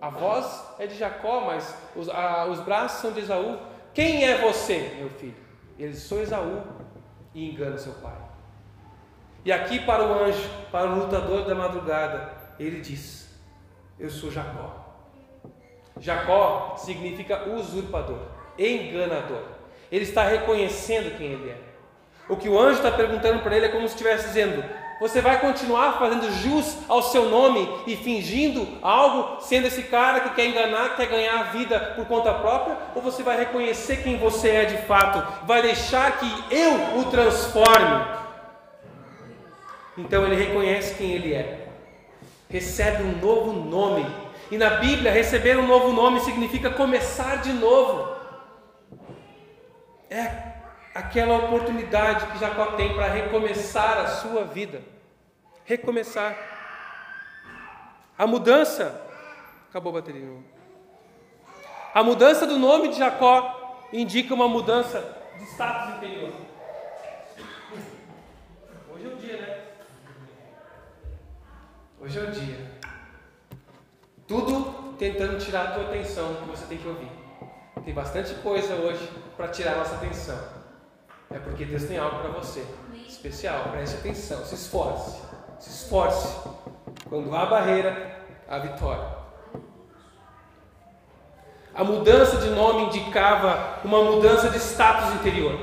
A 0.00 0.08
voz 0.08 0.74
é 0.78 0.86
de 0.86 0.96
Jacó, 0.96 1.42
mas 1.42 1.76
os, 1.94 2.08
a, 2.08 2.46
os 2.46 2.60
braços 2.60 3.02
são 3.02 3.12
de 3.12 3.20
Esaú. 3.20 3.58
Quem 3.92 4.24
é 4.24 4.38
você, 4.38 4.94
meu 4.96 5.10
filho? 5.10 5.36
Ele 5.78 5.92
sou 5.92 6.22
Esaú 6.22 6.62
e 7.34 7.50
engana 7.50 7.76
seu 7.76 7.92
pai. 7.92 8.16
E 9.44 9.52
aqui 9.52 9.80
para 9.80 10.02
o 10.02 10.24
anjo, 10.24 10.48
para 10.70 10.90
o 10.90 10.94
lutador 10.98 11.44
da 11.44 11.54
madrugada, 11.54 12.32
ele 12.58 12.80
diz: 12.80 13.38
Eu 14.00 14.08
sou 14.08 14.30
Jacó. 14.30 14.96
Jacó 16.00 16.74
significa 16.78 17.50
usurpador, 17.50 18.28
enganador. 18.58 19.51
Ele 19.92 20.04
está 20.04 20.24
reconhecendo 20.24 21.16
quem 21.18 21.32
ele 21.32 21.50
é. 21.50 21.56
O 22.26 22.36
que 22.36 22.48
o 22.48 22.58
anjo 22.58 22.78
está 22.78 22.90
perguntando 22.90 23.40
para 23.40 23.54
ele 23.54 23.66
é 23.66 23.68
como 23.68 23.86
se 23.86 23.94
estivesse 23.94 24.28
dizendo: 24.28 24.64
Você 24.98 25.20
vai 25.20 25.38
continuar 25.38 25.98
fazendo 25.98 26.32
jus 26.32 26.78
ao 26.88 27.02
seu 27.02 27.28
nome 27.28 27.68
e 27.86 27.94
fingindo 27.94 28.66
algo, 28.80 29.42
sendo 29.42 29.66
esse 29.66 29.82
cara 29.82 30.20
que 30.20 30.34
quer 30.34 30.46
enganar, 30.46 30.90
que 30.90 30.96
quer 30.96 31.08
ganhar 31.08 31.40
a 31.40 31.42
vida 31.44 31.78
por 31.94 32.06
conta 32.06 32.32
própria? 32.32 32.78
Ou 32.94 33.02
você 33.02 33.22
vai 33.22 33.36
reconhecer 33.36 34.02
quem 34.02 34.16
você 34.16 34.48
é 34.48 34.64
de 34.64 34.78
fato? 34.86 35.46
Vai 35.46 35.60
deixar 35.60 36.18
que 36.18 36.54
eu 36.54 36.98
o 36.98 37.04
transforme? 37.10 38.22
Então 39.98 40.24
ele 40.24 40.36
reconhece 40.36 40.94
quem 40.94 41.12
ele 41.12 41.34
é, 41.34 41.68
recebe 42.48 43.02
um 43.02 43.18
novo 43.18 43.52
nome 43.52 44.06
e 44.52 44.58
na 44.58 44.68
Bíblia, 44.68 45.10
receber 45.10 45.58
um 45.58 45.66
novo 45.66 45.92
nome 45.92 46.20
significa 46.20 46.68
começar 46.68 47.36
de 47.36 47.54
novo. 47.54 48.21
É 50.12 50.52
aquela 50.94 51.38
oportunidade 51.38 52.26
que 52.26 52.38
Jacó 52.38 52.72
tem 52.72 52.92
para 52.92 53.06
recomeçar 53.06 53.96
a 53.96 54.08
sua 54.08 54.44
vida. 54.44 54.82
Recomeçar. 55.64 56.36
A 58.18 58.26
mudança. 58.26 59.00
Acabou 59.70 59.88
a 59.88 60.00
bateria. 60.02 60.28
A 61.94 62.02
mudança 62.02 62.46
do 62.46 62.58
nome 62.58 62.88
de 62.88 62.98
Jacó 62.98 63.88
indica 63.90 64.34
uma 64.34 64.46
mudança 64.46 65.00
de 65.38 65.44
status 65.44 65.96
interior. 65.96 66.30
Hoje 68.92 69.06
é 69.06 69.08
o 69.08 69.16
dia, 69.16 69.40
né? 69.40 69.60
Hoje 71.98 72.18
é 72.18 72.22
o 72.22 72.30
dia. 72.30 72.70
Tudo 74.26 74.94
tentando 74.98 75.42
tirar 75.42 75.68
a 75.68 75.72
tua 75.72 75.84
atenção 75.84 76.34
que 76.34 76.50
você 76.50 76.66
tem 76.66 76.76
que 76.76 76.86
ouvir. 76.86 77.21
Tem 77.84 77.92
bastante 77.92 78.32
coisa 78.34 78.74
hoje 78.74 79.08
para 79.36 79.48
tirar 79.48 79.76
nossa 79.76 79.96
atenção. 79.96 80.38
É 81.30 81.38
porque 81.38 81.64
Deus 81.64 81.82
tem 81.84 81.98
algo 81.98 82.20
para 82.20 82.30
você 82.30 82.64
especial. 83.08 83.70
Preste 83.72 83.96
atenção, 83.96 84.44
se 84.44 84.54
esforce. 84.54 85.20
Se 85.58 85.70
esforce. 85.70 86.48
Quando 87.08 87.34
há 87.34 87.46
barreira, 87.46 88.24
há 88.48 88.58
vitória. 88.58 89.04
A 91.74 91.82
mudança 91.82 92.36
de 92.36 92.50
nome 92.50 92.84
indicava 92.84 93.80
uma 93.82 94.02
mudança 94.04 94.48
de 94.48 94.58
status 94.58 95.14
interior. 95.14 95.58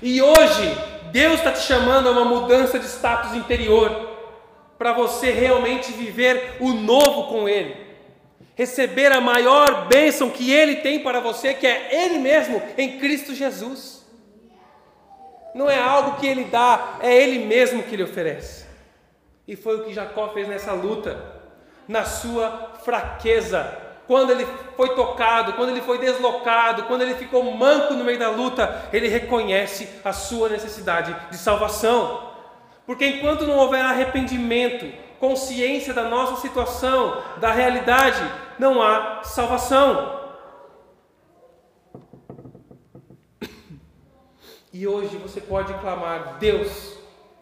E 0.00 0.22
hoje, 0.22 0.78
Deus 1.10 1.34
está 1.34 1.50
te 1.50 1.60
chamando 1.60 2.08
a 2.08 2.12
uma 2.12 2.24
mudança 2.24 2.78
de 2.78 2.86
status 2.86 3.34
interior 3.34 3.90
para 4.78 4.92
você 4.92 5.32
realmente 5.32 5.90
viver 5.90 6.58
o 6.60 6.68
novo 6.68 7.24
com 7.28 7.48
Ele 7.48 7.87
receber 8.58 9.12
a 9.12 9.20
maior 9.20 9.86
bênção 9.86 10.28
que 10.28 10.50
Ele 10.50 10.76
tem 10.76 10.98
para 10.98 11.20
você, 11.20 11.54
que 11.54 11.64
é 11.64 12.04
Ele 12.04 12.18
mesmo 12.18 12.60
em 12.76 12.98
Cristo 12.98 13.32
Jesus. 13.32 14.04
Não 15.54 15.70
é 15.70 15.78
algo 15.78 16.18
que 16.18 16.26
Ele 16.26 16.42
dá, 16.42 16.98
é 17.00 17.16
Ele 17.16 17.46
mesmo 17.46 17.84
que 17.84 17.94
Ele 17.94 18.02
oferece. 18.02 18.66
E 19.46 19.54
foi 19.54 19.76
o 19.76 19.84
que 19.84 19.94
Jacó 19.94 20.30
fez 20.30 20.48
nessa 20.48 20.72
luta, 20.72 21.24
na 21.86 22.04
sua 22.04 22.72
fraqueza, 22.84 23.78
quando 24.08 24.32
ele 24.32 24.46
foi 24.76 24.94
tocado, 24.94 25.52
quando 25.52 25.68
ele 25.68 25.82
foi 25.82 25.98
deslocado, 25.98 26.84
quando 26.84 27.02
ele 27.02 27.14
ficou 27.14 27.44
manco 27.44 27.94
no 27.94 28.04
meio 28.04 28.18
da 28.18 28.30
luta, 28.30 28.88
ele 28.92 29.06
reconhece 29.06 29.88
a 30.04 30.12
sua 30.12 30.48
necessidade 30.48 31.14
de 31.30 31.36
salvação. 31.36 32.32
Porque 32.86 33.06
enquanto 33.06 33.46
não 33.46 33.58
houver 33.58 33.84
arrependimento, 33.84 34.90
consciência 35.18 35.92
da 35.92 36.04
nossa 36.04 36.40
situação, 36.40 37.22
da 37.38 37.52
realidade, 37.52 38.20
não 38.58 38.82
há 38.82 39.22
salvação. 39.22 40.18
E 44.72 44.86
hoje 44.86 45.16
você 45.16 45.40
pode 45.40 45.74
clamar: 45.74 46.36
Deus, 46.38 46.96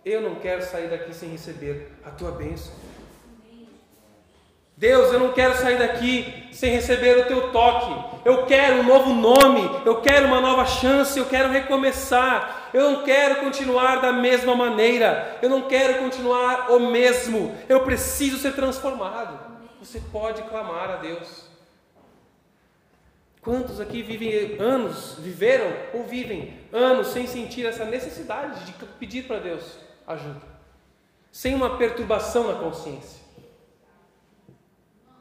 eu 0.05 0.21
não 0.21 0.37
quero 0.37 0.63
sair 0.63 0.89
daqui 0.89 1.13
sem 1.13 1.31
receber 1.31 1.93
a 2.05 2.11
tua 2.11 2.31
bênção. 2.31 2.73
Deus, 4.79 5.11
eu 5.11 5.19
não 5.19 5.33
quero 5.33 5.55
sair 5.57 5.79
daqui 5.79 6.49
sem 6.53 6.71
receber 6.71 7.19
o 7.19 7.25
teu 7.25 7.51
toque. 7.51 8.19
Eu 8.27 8.45
quero 8.45 8.81
um 8.81 8.83
novo 8.83 9.15
nome, 9.15 9.69
eu 9.87 10.03
quero 10.03 10.27
uma 10.27 10.41
nova 10.41 10.67
chance, 10.67 11.19
eu 11.19 11.25
quero 11.25 11.51
recomeçar. 11.51 12.56
Eu 12.73 12.91
não 12.91 13.05
quero 13.05 13.41
continuar 13.41 13.97
da 13.97 14.13
mesma 14.13 14.55
maneira, 14.55 15.39
eu 15.43 15.49
não 15.49 15.63
quero 15.63 15.99
continuar 15.99 16.71
o 16.71 16.81
mesmo. 16.91 17.57
Eu 17.69 17.85
preciso 17.85 18.39
ser 18.39 18.55
transformado. 18.55 19.39
Você 19.81 20.01
pode 20.13 20.43
clamar 20.43 20.91
a 20.91 20.97
Deus. 20.97 21.47
Quantos 23.41 23.81
aqui 23.81 24.03
vivem 24.03 24.59
anos, 24.59 25.15
viveram 25.19 25.73
ou 25.95 26.03
vivem 26.03 26.59
anos 26.73 27.09
sem 27.09 27.27
sentir 27.27 27.65
essa 27.65 27.85
necessidade 27.85 28.65
de 28.65 28.73
pedir 28.99 29.23
para 29.23 29.39
Deus 29.39 29.79
ajuda, 30.05 30.43
sem 31.31 31.55
uma 31.55 31.77
perturbação 31.77 32.49
na 32.49 32.55
consciência? 32.55 33.25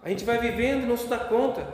A 0.02 0.10
gente 0.10 0.26
vai 0.26 0.40
vivendo 0.40 0.84
e 0.84 0.86
não 0.86 0.98
se 0.98 1.08
dá 1.08 1.18
conta. 1.18 1.68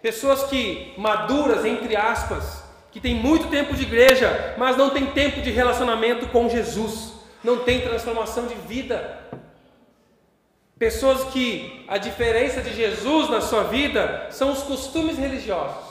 Pessoas 0.00 0.44
que 0.44 0.94
maduras, 0.96 1.64
entre 1.64 1.96
aspas, 1.96 2.62
que 2.96 3.00
têm 3.02 3.14
muito 3.14 3.48
tempo 3.48 3.74
de 3.74 3.82
igreja, 3.82 4.54
mas 4.56 4.74
não 4.74 4.88
tem 4.88 5.04
tempo 5.04 5.42
de 5.42 5.50
relacionamento 5.50 6.28
com 6.28 6.48
Jesus, 6.48 7.12
não 7.44 7.58
tem 7.58 7.82
transformação 7.82 8.46
de 8.46 8.54
vida. 8.54 9.18
Pessoas 10.78 11.24
que 11.24 11.84
a 11.88 11.98
diferença 11.98 12.62
de 12.62 12.72
Jesus 12.72 13.28
na 13.28 13.42
sua 13.42 13.64
vida 13.64 14.28
são 14.30 14.50
os 14.50 14.62
costumes 14.62 15.18
religiosos. 15.18 15.84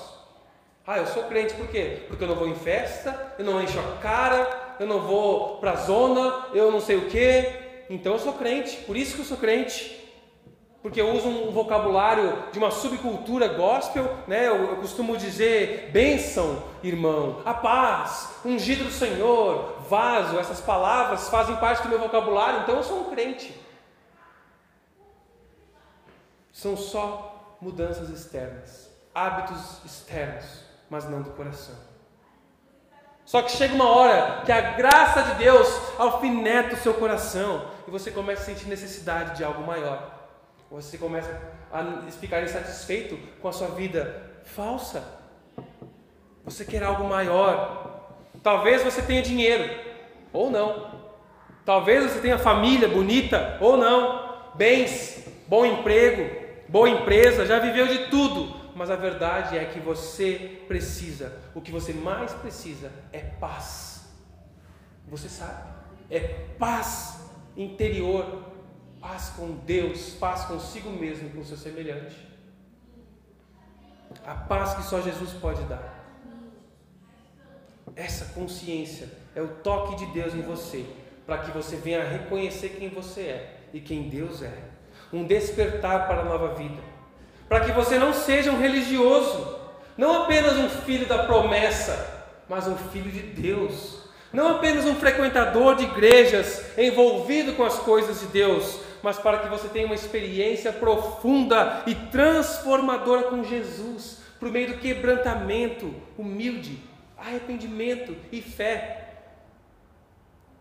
Ah, 0.88 0.98
eu 0.98 1.06
sou 1.06 1.26
crente 1.26 1.54
por 1.54 1.68
quê? 1.68 2.00
Porque 2.08 2.24
eu 2.24 2.28
não 2.28 2.36
vou 2.38 2.48
em 2.48 2.56
festa, 2.56 3.36
eu 3.38 3.46
não 3.46 3.62
encho 3.62 3.78
a 3.78 4.02
cara, 4.02 4.76
eu 4.80 4.88
não 4.88 5.02
vou 5.02 5.58
para 5.58 5.74
a 5.74 5.76
zona, 5.76 6.48
eu 6.56 6.72
não 6.72 6.82
sei 6.82 6.96
o 6.96 7.08
quê. 7.08 7.86
Então 7.88 8.14
eu 8.14 8.20
sou 8.20 8.34
crente, 8.34 8.78
por 8.78 8.98
isso 8.98 9.14
que 9.14 9.22
eu 9.22 9.26
sou 9.26 9.38
crente 9.38 9.95
porque 10.86 11.02
uso 11.02 11.28
um 11.28 11.50
vocabulário 11.50 12.44
de 12.52 12.60
uma 12.60 12.70
subcultura 12.70 13.48
gospel, 13.48 14.06
né? 14.28 14.48
Eu, 14.48 14.70
eu, 14.70 14.76
costumo 14.76 15.18
dizer 15.18 15.90
bênção, 15.92 16.62
irmão, 16.84 17.42
a 17.44 17.56
paz, 17.56 18.36
ungido 18.46 18.84
do 18.84 18.92
Senhor, 18.92 19.80
vaso, 19.90 20.38
essas 20.38 20.62
palavras 20.62 21.28
fazem 21.28 21.56
parte 21.56 21.82
do 21.82 21.90
meu 21.90 21.98
vocabulário, 21.98 22.60
então 22.62 22.76
eu 22.76 22.84
sou 22.84 23.00
um 23.02 23.10
crente. 23.10 23.60
São 26.54 26.78
só 26.78 27.58
mudanças 27.60 28.12
externas, 28.12 28.88
hábitos 29.12 29.84
externos, 29.84 30.66
mas 30.88 31.10
não 31.10 31.24
do 31.24 31.32
coração. 31.32 31.74
Só 33.26 33.42
que 33.42 33.52
chega 33.54 33.74
uma 33.74 33.90
hora 33.90 34.44
que 34.46 34.52
a 34.52 34.74
graça 34.74 35.24
de 35.24 35.34
Deus 35.44 35.68
alfineta 35.98 36.76
o 36.76 36.80
seu 36.80 36.94
coração 36.94 37.72
e 37.88 37.90
você 37.90 38.12
começa 38.12 38.44
a 38.44 38.46
sentir 38.46 38.68
necessidade 38.68 39.36
de 39.36 39.44
algo 39.44 39.66
maior. 39.66 40.15
Você 40.70 40.98
começa 40.98 41.30
a 41.72 41.84
ficar 42.12 42.44
insatisfeito 42.44 43.18
com 43.42 43.48
a 43.48 43.54
sua 43.54 43.68
vida 43.70 44.42
falsa. 44.44 45.04
Você 46.44 46.66
quer 46.66 46.84
algo 46.84 47.04
maior. 47.04 48.12
Talvez 48.42 48.84
você 48.84 49.02
tenha 49.02 49.22
dinheiro, 49.22 49.70
ou 50.32 50.50
não. 50.50 50.92
Talvez 51.64 52.04
você 52.04 52.20
tenha 52.20 52.38
família 52.38 52.88
bonita, 52.88 53.58
ou 53.60 53.78
não. 53.78 54.54
Bens, 54.56 55.26
bom 55.48 55.66
emprego, 55.66 56.46
boa 56.70 56.90
empresa, 56.90 57.46
já 57.46 57.60
viveu 57.60 57.88
de 57.88 58.08
tudo. 58.10 58.66
Mas 58.76 58.92
a 58.92 58.96
verdade 58.96 59.58
é 59.58 59.66
que 59.66 59.80
você 59.80 60.62
precisa, 60.68 61.42
o 61.56 61.62
que 61.62 61.72
você 61.72 61.94
mais 61.94 62.34
precisa 62.34 62.92
é 63.14 63.20
paz. 63.20 64.06
Você 65.08 65.30
sabe, 65.30 65.70
é 66.12 66.20
paz 66.60 67.22
interior 67.56 68.55
paz 69.06 69.32
com 69.38 69.52
Deus, 69.68 70.16
paz 70.20 70.46
consigo 70.46 70.90
mesmo 70.90 71.30
com 71.30 71.42
o 71.42 71.46
seu 71.46 71.56
semelhante. 71.56 72.16
A 74.26 74.34
paz 74.34 74.74
que 74.74 74.82
só 74.82 75.00
Jesus 75.00 75.32
pode 75.34 75.62
dar. 75.66 76.04
Essa 77.96 78.34
consciência 78.34 79.08
é 79.36 79.42
o 79.44 79.48
toque 79.48 79.96
de 79.98 80.08
Deus 80.08 80.34
em 80.34 80.42
você, 80.42 80.88
para 81.24 81.38
que 81.38 81.52
você 81.52 81.76
venha 81.76 82.02
a 82.02 82.10
reconhecer 82.10 82.70
quem 82.80 82.90
você 82.90 83.22
é 83.22 83.58
e 83.72 83.80
quem 83.80 84.10
Deus 84.10 84.42
é. 84.42 84.58
Um 85.14 85.24
despertar 85.24 86.08
para 86.08 86.22
a 86.22 86.26
nova 86.26 86.56
vida. 86.56 86.82
Para 87.48 87.60
que 87.60 87.72
você 87.72 88.00
não 88.00 88.12
seja 88.12 88.52
um 88.52 88.60
religioso, 88.60 89.60
não 89.96 90.24
apenas 90.24 90.54
um 90.58 90.68
filho 90.68 91.06
da 91.06 91.26
promessa, 91.26 92.34
mas 92.50 92.68
um 92.68 92.76
filho 92.76 93.12
de 93.12 93.22
Deus. 93.22 94.00
Não 94.34 94.56
apenas 94.56 94.84
um 94.86 94.96
frequentador 94.96 95.76
de 95.76 95.84
igrejas 95.84 96.76
envolvido 96.76 97.54
com 97.54 97.64
as 97.64 97.78
coisas 97.78 98.20
de 98.20 98.26
Deus, 98.26 98.80
mas 99.06 99.20
para 99.20 99.38
que 99.38 99.48
você 99.48 99.68
tenha 99.68 99.86
uma 99.86 99.94
experiência 99.94 100.74
profunda 100.74 101.84
e 101.86 101.94
transformadora 101.94 103.30
com 103.30 103.44
Jesus, 103.44 104.20
por 104.40 104.50
meio 104.50 104.70
do 104.70 104.80
quebrantamento 104.80 105.94
humilde, 106.18 106.80
arrependimento 107.16 108.18
e 108.32 108.42
fé 108.42 109.04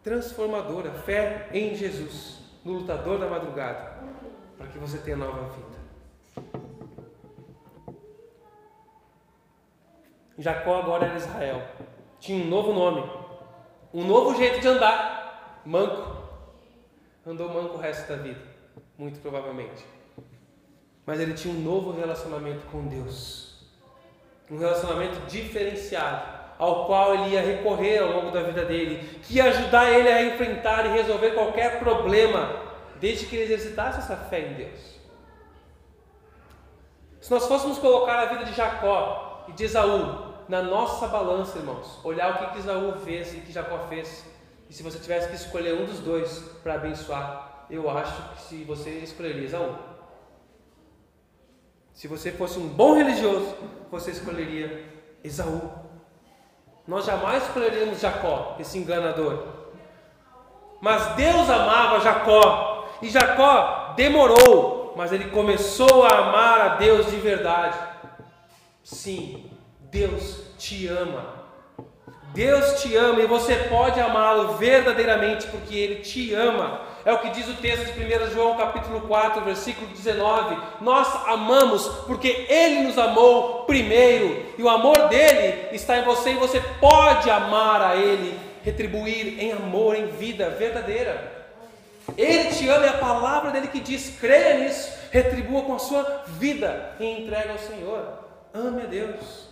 transformadora, 0.03 0.91
fé 0.91 1.49
em 1.55 1.75
Jesus, 1.75 2.43
no 2.63 2.75
lutador 2.75 3.19
da 3.19 3.27
madrugada, 3.27 3.95
para 4.59 4.67
que 4.67 4.77
você 4.77 4.99
tenha 4.99 5.17
nova 5.17 5.49
vida. 5.49 5.79
Jacó 10.37 10.81
agora 10.81 11.07
era 11.07 11.17
Israel, 11.17 11.63
tinha 12.21 12.45
um 12.45 12.47
novo 12.47 12.75
nome, 12.75 13.11
um 13.95 14.05
novo 14.07 14.37
jeito 14.37 14.61
de 14.61 14.69
andar, 14.69 15.63
manco. 15.65 16.14
Andou 17.27 17.49
manco 17.49 17.77
o 17.77 17.81
resto 17.81 18.09
da 18.09 18.17
vida, 18.17 18.41
muito 18.99 19.19
provavelmente. 19.21 19.85
Mas 21.07 21.21
ele 21.21 21.35
tinha 21.35 21.55
um 21.55 21.61
novo 21.61 21.93
relacionamento 21.93 22.67
com 22.71 22.87
Deus, 22.87 23.67
um 24.51 24.59
relacionamento 24.59 25.21
diferenciado 25.27 26.35
ao 26.59 26.87
qual 26.87 27.15
ele 27.15 27.31
ia 27.31 27.43
recorrer 27.43 27.99
ao 27.99 28.13
longo 28.13 28.31
da 28.31 28.43
vida 28.43 28.65
dele, 28.65 29.21
que 29.23 29.37
ia 29.37 29.45
ajudar 29.45 29.91
ele 29.91 30.09
a 30.09 30.23
enfrentar 30.23 30.87
e 30.87 30.91
resolver 30.91 31.33
qualquer 31.33 31.79
problema, 31.79 32.63
desde 33.01 33.27
que 33.27 33.37
ele 33.37 33.45
exercitasse 33.53 33.99
essa 33.99 34.17
fé 34.17 34.41
em 34.41 34.55
Deus. 34.55 34.95
Se 37.21 37.31
nós 37.31 37.47
fôssemos 37.47 37.79
colocar 37.79 38.19
a 38.19 38.27
vida 38.27 38.45
de 38.45 38.53
Jacó 38.53 39.47
e 39.49 39.53
de 39.53 39.65
Esaú 39.65 40.35
na 40.47 40.63
nossa 40.63 41.09
balança, 41.09 41.59
irmãos, 41.59 41.99
olhar 42.05 42.35
o 42.35 42.39
que, 42.39 42.53
que 42.53 42.59
Esaú 42.59 42.99
fez 42.99 43.35
e 43.35 43.41
que 43.41 43.51
Jacó 43.51 43.79
fez, 43.89 44.25
se 44.75 44.83
você 44.83 44.99
tivesse 44.99 45.29
que 45.29 45.37
escolher 45.37 45.73
um 45.75 45.85
dos 45.85 46.01
dois 46.01 46.41
para 46.61 46.75
abençoar, 46.75 47.65
eu 47.71 47.89
acho 47.89 48.31
que 48.31 48.43
se 48.43 48.65
você 48.65 48.91
escolheria 48.91 49.45
Esaú. 49.45 49.73
Se 51.93 52.09
você 52.09 52.33
fosse 52.33 52.59
um 52.59 52.67
bom 52.67 52.97
religioso, 52.97 53.55
você 53.89 54.11
escolheria 54.11 54.85
Esaú. 55.23 55.71
Nós 56.89 57.05
jamais 57.05 57.45
escolheríamos 57.45 58.01
Jacó, 58.01 58.57
esse 58.59 58.77
enganador. 58.77 59.47
Mas 60.81 61.15
Deus 61.15 61.49
amava 61.49 62.01
Jacó, 62.01 62.89
e 63.01 63.09
Jacó 63.11 63.95
demorou, 63.95 64.93
mas 64.97 65.13
ele 65.13 65.31
começou 65.31 66.03
a 66.03 66.19
amar 66.19 66.61
a 66.61 66.69
Deus 66.79 67.09
de 67.13 67.17
verdade. 67.19 67.79
Sim, 68.83 69.49
Deus 69.83 70.43
te 70.59 70.89
ama. 70.89 71.44
Deus 72.35 72.83
te 72.83 72.97
ama 72.97 73.23
e 73.23 73.27
você 73.27 73.55
pode 73.55 74.01
amá-lo 74.01 74.57
verdadeiramente 74.57 75.47
porque 75.47 75.77
ele 75.77 75.97
te 76.03 76.35
ama. 76.35 76.81
É 77.05 77.13
o 77.13 77.19
que 77.19 77.31
diz 77.31 77.47
o 77.49 77.55
texto 77.55 77.93
de 77.93 78.01
1 78.01 78.31
João 78.33 78.57
capítulo 78.57 79.03
4, 79.03 79.43
versículo 79.43 79.87
19. 79.87 80.57
Nós 80.81 81.07
amamos 81.27 81.87
porque 82.07 82.47
Ele 82.49 82.81
nos 82.81 82.97
amou 82.97 83.65
primeiro. 83.65 84.47
E 84.57 84.63
o 84.63 84.71
amor 84.71 85.09
dele 85.09 85.69
está 85.71 85.99
em 85.99 86.05
você 86.05 86.31
e 86.31 86.37
você 86.37 86.61
pode 86.81 87.29
amar 87.29 87.83
a 87.83 87.95
Ele, 87.95 88.39
retribuir 88.65 89.39
em 89.39 89.53
amor, 89.53 89.95
em 89.95 90.07
vida 90.07 90.49
verdadeira. 90.49 91.31
Ele 92.17 92.49
te 92.51 92.67
ama, 92.69 92.87
é 92.87 92.89
a 92.89 92.99
palavra 92.99 93.51
dele 93.51 93.69
que 93.69 93.81
diz: 93.81 94.17
creia 94.19 94.61
nisso, 94.61 94.91
retribua 95.11 95.63
com 95.63 95.75
a 95.75 95.79
sua 95.79 96.25
vida 96.27 96.97
e 96.99 97.05
entrega 97.05 97.53
ao 97.53 97.59
Senhor. 97.59 98.19
Ame 98.55 98.83
a 98.83 98.87
Deus. 98.87 99.44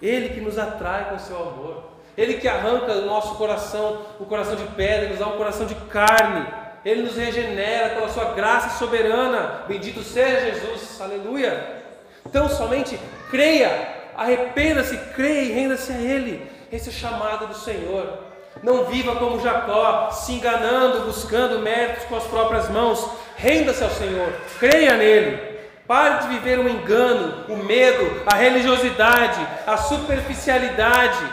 Ele 0.00 0.30
que 0.30 0.40
nos 0.40 0.58
atrai 0.58 1.08
com 1.08 1.16
o 1.16 1.20
seu 1.20 1.36
amor. 1.36 1.84
Ele 2.16 2.34
que 2.34 2.48
arranca 2.48 2.92
o 2.92 3.06
nosso 3.06 3.34
coração, 3.34 4.02
o 4.18 4.24
coração 4.24 4.56
de 4.56 4.64
pedra, 4.68 5.08
nos 5.08 5.18
dá 5.18 5.26
um 5.26 5.36
coração 5.36 5.66
de 5.66 5.74
carne. 5.74 6.46
Ele 6.84 7.02
nos 7.02 7.16
regenera 7.16 7.94
pela 7.94 8.08
sua 8.08 8.32
graça 8.32 8.78
soberana. 8.78 9.64
Bendito 9.68 10.02
seja 10.02 10.52
Jesus. 10.52 11.00
Aleluia. 11.00 11.82
Então 12.24 12.48
somente 12.48 12.98
creia, 13.30 13.70
arrependa-se, 14.16 14.96
creia 15.14 15.42
e 15.42 15.52
renda-se 15.52 15.92
a 15.92 15.96
Ele. 15.96 16.50
Esse 16.72 16.88
é 16.88 16.92
o 16.92 16.94
chamado 16.94 17.46
do 17.48 17.54
Senhor. 17.54 18.18
Não 18.62 18.84
viva 18.84 19.16
como 19.16 19.40
Jacó, 19.40 20.10
se 20.10 20.32
enganando, 20.32 21.04
buscando 21.04 21.58
méritos 21.58 22.04
com 22.04 22.16
as 22.16 22.24
próprias 22.24 22.68
mãos. 22.70 23.08
Renda-se 23.36 23.84
ao 23.84 23.90
Senhor, 23.90 24.32
creia 24.58 24.96
nele. 24.96 25.55
Pare 25.86 26.22
de 26.22 26.34
viver 26.34 26.58
o 26.58 26.68
engano, 26.68 27.44
o 27.48 27.56
medo, 27.56 28.22
a 28.26 28.34
religiosidade, 28.34 29.46
a 29.66 29.76
superficialidade 29.76 31.24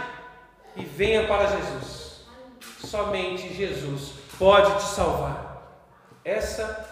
e 0.75 0.83
venha 0.83 1.25
para 1.27 1.47
Jesus. 1.47 2.23
Somente 2.85 3.53
Jesus 3.53 4.11
pode 4.37 4.75
te 4.75 4.83
salvar. 4.83 5.63
Essa 6.23 6.87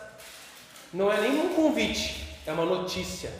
não 0.91 1.11
é 1.11 1.21
nenhum 1.21 1.53
convite, 1.53 2.37
é 2.47 2.51
uma 2.51 2.65
notícia. 2.65 3.31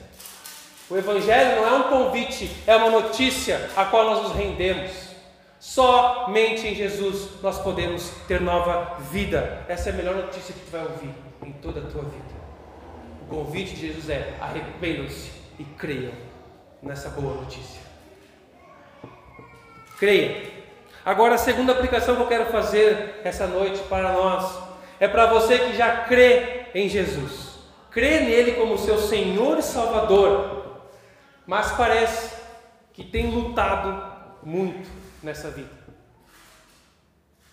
O 0.88 0.96
Evangelho 0.96 1.56
não 1.56 1.66
é 1.66 1.72
um 1.72 1.82
convite, 1.84 2.50
é 2.66 2.76
uma 2.76 2.90
notícia 2.90 3.70
a 3.76 3.84
qual 3.86 4.04
nós 4.04 4.22
nos 4.22 4.36
rendemos. 4.36 4.92
Somente 5.58 6.66
em 6.66 6.74
Jesus 6.74 7.40
nós 7.42 7.58
podemos 7.58 8.10
ter 8.28 8.40
nova 8.40 8.98
vida. 9.10 9.64
Essa 9.68 9.90
é 9.90 9.92
a 9.92 9.96
melhor 9.96 10.14
notícia 10.14 10.54
que 10.54 10.60
tu 10.60 10.70
vai 10.70 10.82
ouvir 10.82 11.14
em 11.44 11.52
toda 11.52 11.80
a 11.80 11.90
tua 11.90 12.02
vida. 12.02 12.41
Convite 13.32 13.74
de 13.74 13.86
Jesus 13.86 14.10
é: 14.10 14.34
arrependam-se 14.38 15.32
e 15.58 15.64
creiam 15.64 16.12
nessa 16.82 17.08
boa 17.08 17.32
notícia. 17.32 17.80
Creia. 19.98 20.52
Agora, 21.02 21.36
a 21.36 21.38
segunda 21.38 21.72
aplicação 21.72 22.14
que 22.14 22.22
eu 22.22 22.28
quero 22.28 22.52
fazer 22.52 23.22
essa 23.24 23.46
noite 23.46 23.80
para 23.88 24.12
nós 24.12 24.62
é 25.00 25.08
para 25.08 25.26
você 25.26 25.58
que 25.58 25.74
já 25.74 26.04
crê 26.04 26.66
em 26.74 26.90
Jesus, 26.90 27.58
crê 27.90 28.20
nele 28.20 28.52
como 28.52 28.76
seu 28.76 28.98
Senhor 28.98 29.58
e 29.58 29.62
Salvador, 29.62 30.82
mas 31.46 31.72
parece 31.72 32.36
que 32.92 33.02
tem 33.02 33.30
lutado 33.30 34.12
muito 34.42 34.90
nessa 35.22 35.50
vida. 35.50 35.70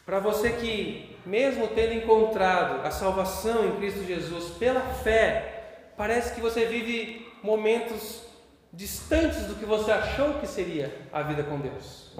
Para 0.05 0.19
você 0.19 0.51
que, 0.51 1.15
mesmo 1.25 1.69
tendo 1.69 1.93
encontrado 1.93 2.85
a 2.85 2.91
salvação 2.91 3.65
em 3.65 3.77
Cristo 3.77 4.03
Jesus 4.03 4.49
pela 4.57 4.81
fé, 4.81 5.58
parece 5.99 6.33
que 6.33 6.39
você 6.39 6.63
vive 6.63 7.29
momentos 7.43 8.23
distantes 8.71 9.47
do 9.47 9.55
que 9.55 9.65
você 9.65 9.91
achou 9.91 10.35
que 10.35 10.47
seria 10.47 10.97
a 11.11 11.21
vida 11.23 11.43
com 11.43 11.59
Deus. 11.59 12.15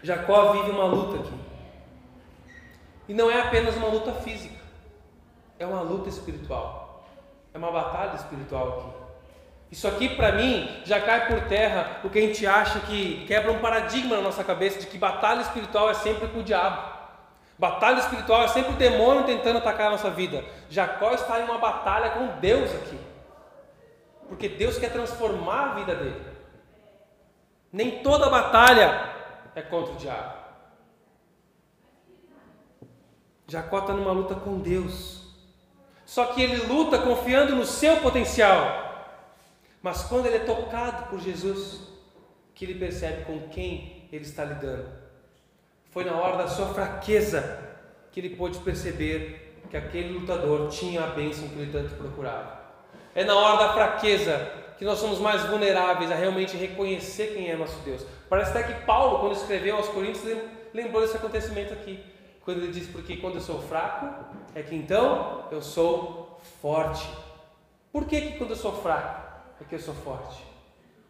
Jacó 0.00 0.52
vive 0.52 0.70
uma 0.70 0.84
luta 0.84 1.18
aqui. 1.18 1.34
E 3.08 3.14
não 3.14 3.28
é 3.28 3.40
apenas 3.40 3.74
uma 3.74 3.88
luta 3.88 4.12
física, 4.12 4.54
é 5.58 5.66
uma 5.66 5.80
luta 5.80 6.08
espiritual. 6.08 7.04
É 7.52 7.58
uma 7.58 7.72
batalha 7.72 8.14
espiritual 8.14 8.68
aqui. 8.78 9.02
Isso 9.72 9.88
aqui, 9.88 10.08
para 10.10 10.30
mim, 10.30 10.82
já 10.84 11.00
cai 11.00 11.26
por 11.26 11.48
terra 11.48 12.00
o 12.04 12.10
que 12.10 12.20
a 12.20 12.22
gente 12.22 12.46
acha 12.46 12.78
que 12.78 13.24
quebra 13.26 13.50
um 13.50 13.58
paradigma 13.58 14.14
na 14.14 14.22
nossa 14.22 14.44
cabeça 14.44 14.78
de 14.78 14.86
que 14.86 14.98
batalha 14.98 15.40
espiritual 15.40 15.90
é 15.90 15.94
sempre 15.94 16.28
com 16.28 16.38
o 16.38 16.44
diabo. 16.44 16.91
Batalha 17.58 17.98
espiritual 18.00 18.42
é 18.42 18.48
sempre 18.48 18.72
o 18.72 18.76
demônio 18.76 19.24
tentando 19.24 19.58
atacar 19.58 19.88
a 19.88 19.90
nossa 19.90 20.10
vida. 20.10 20.44
Jacó 20.68 21.12
está 21.12 21.40
em 21.40 21.44
uma 21.44 21.58
batalha 21.58 22.10
com 22.10 22.40
Deus 22.40 22.74
aqui. 22.74 22.98
Porque 24.28 24.48
Deus 24.48 24.78
quer 24.78 24.92
transformar 24.92 25.70
a 25.70 25.74
vida 25.74 25.94
dele. 25.94 26.26
Nem 27.72 28.02
toda 28.02 28.30
batalha 28.30 29.10
é 29.54 29.62
contra 29.62 29.92
o 29.92 29.96
diabo. 29.96 30.42
Jacó 33.46 33.80
está 33.80 33.92
numa 33.92 34.12
luta 34.12 34.34
com 34.34 34.58
Deus. 34.58 35.22
Só 36.06 36.26
que 36.26 36.42
ele 36.42 36.66
luta 36.66 36.98
confiando 36.98 37.54
no 37.54 37.64
seu 37.64 37.98
potencial. 37.98 38.82
Mas 39.82 40.04
quando 40.04 40.26
ele 40.26 40.36
é 40.36 40.44
tocado 40.44 41.10
por 41.10 41.20
Jesus, 41.20 41.80
que 42.54 42.64
ele 42.64 42.78
percebe 42.78 43.24
com 43.24 43.48
quem 43.48 44.08
ele 44.12 44.24
está 44.24 44.44
lidando. 44.44 45.01
Foi 45.92 46.04
na 46.04 46.16
hora 46.16 46.38
da 46.38 46.48
sua 46.48 46.68
fraqueza 46.68 47.58
que 48.10 48.18
ele 48.18 48.30
pôde 48.30 48.58
perceber 48.60 49.60
que 49.70 49.76
aquele 49.76 50.18
lutador 50.18 50.70
tinha 50.70 51.04
a 51.04 51.08
bênção 51.08 51.46
que 51.48 51.58
ele 51.58 51.70
tanto 51.70 51.94
procurava. 51.96 52.62
É 53.14 53.22
na 53.24 53.34
hora 53.34 53.66
da 53.66 53.72
fraqueza 53.74 54.50
que 54.78 54.86
nós 54.86 54.98
somos 54.98 55.18
mais 55.18 55.44
vulneráveis 55.44 56.10
a 56.10 56.14
realmente 56.14 56.56
reconhecer 56.56 57.34
quem 57.34 57.50
é 57.50 57.56
nosso 57.56 57.78
Deus. 57.80 58.06
Parece 58.28 58.50
até 58.50 58.62
que 58.62 58.86
Paulo, 58.86 59.20
quando 59.20 59.34
escreveu 59.34 59.76
aos 59.76 59.88
Coríntios, 59.88 60.24
lembrou 60.72 61.02
desse 61.02 61.18
acontecimento 61.18 61.74
aqui. 61.74 62.02
quando 62.42 62.62
ele 62.62 62.72
diz: 62.72 62.88
Porque 62.88 63.18
quando 63.18 63.34
eu 63.34 63.42
sou 63.42 63.60
fraco, 63.60 64.06
é 64.54 64.62
que 64.62 64.74
então 64.74 65.44
eu 65.52 65.60
sou 65.60 66.40
forte. 66.62 67.06
Por 67.92 68.06
que, 68.06 68.18
que 68.18 68.38
quando 68.38 68.50
eu 68.50 68.56
sou 68.56 68.72
fraco, 68.72 69.42
é 69.60 69.64
que 69.64 69.74
eu 69.74 69.78
sou 69.78 69.94
forte? 69.94 70.42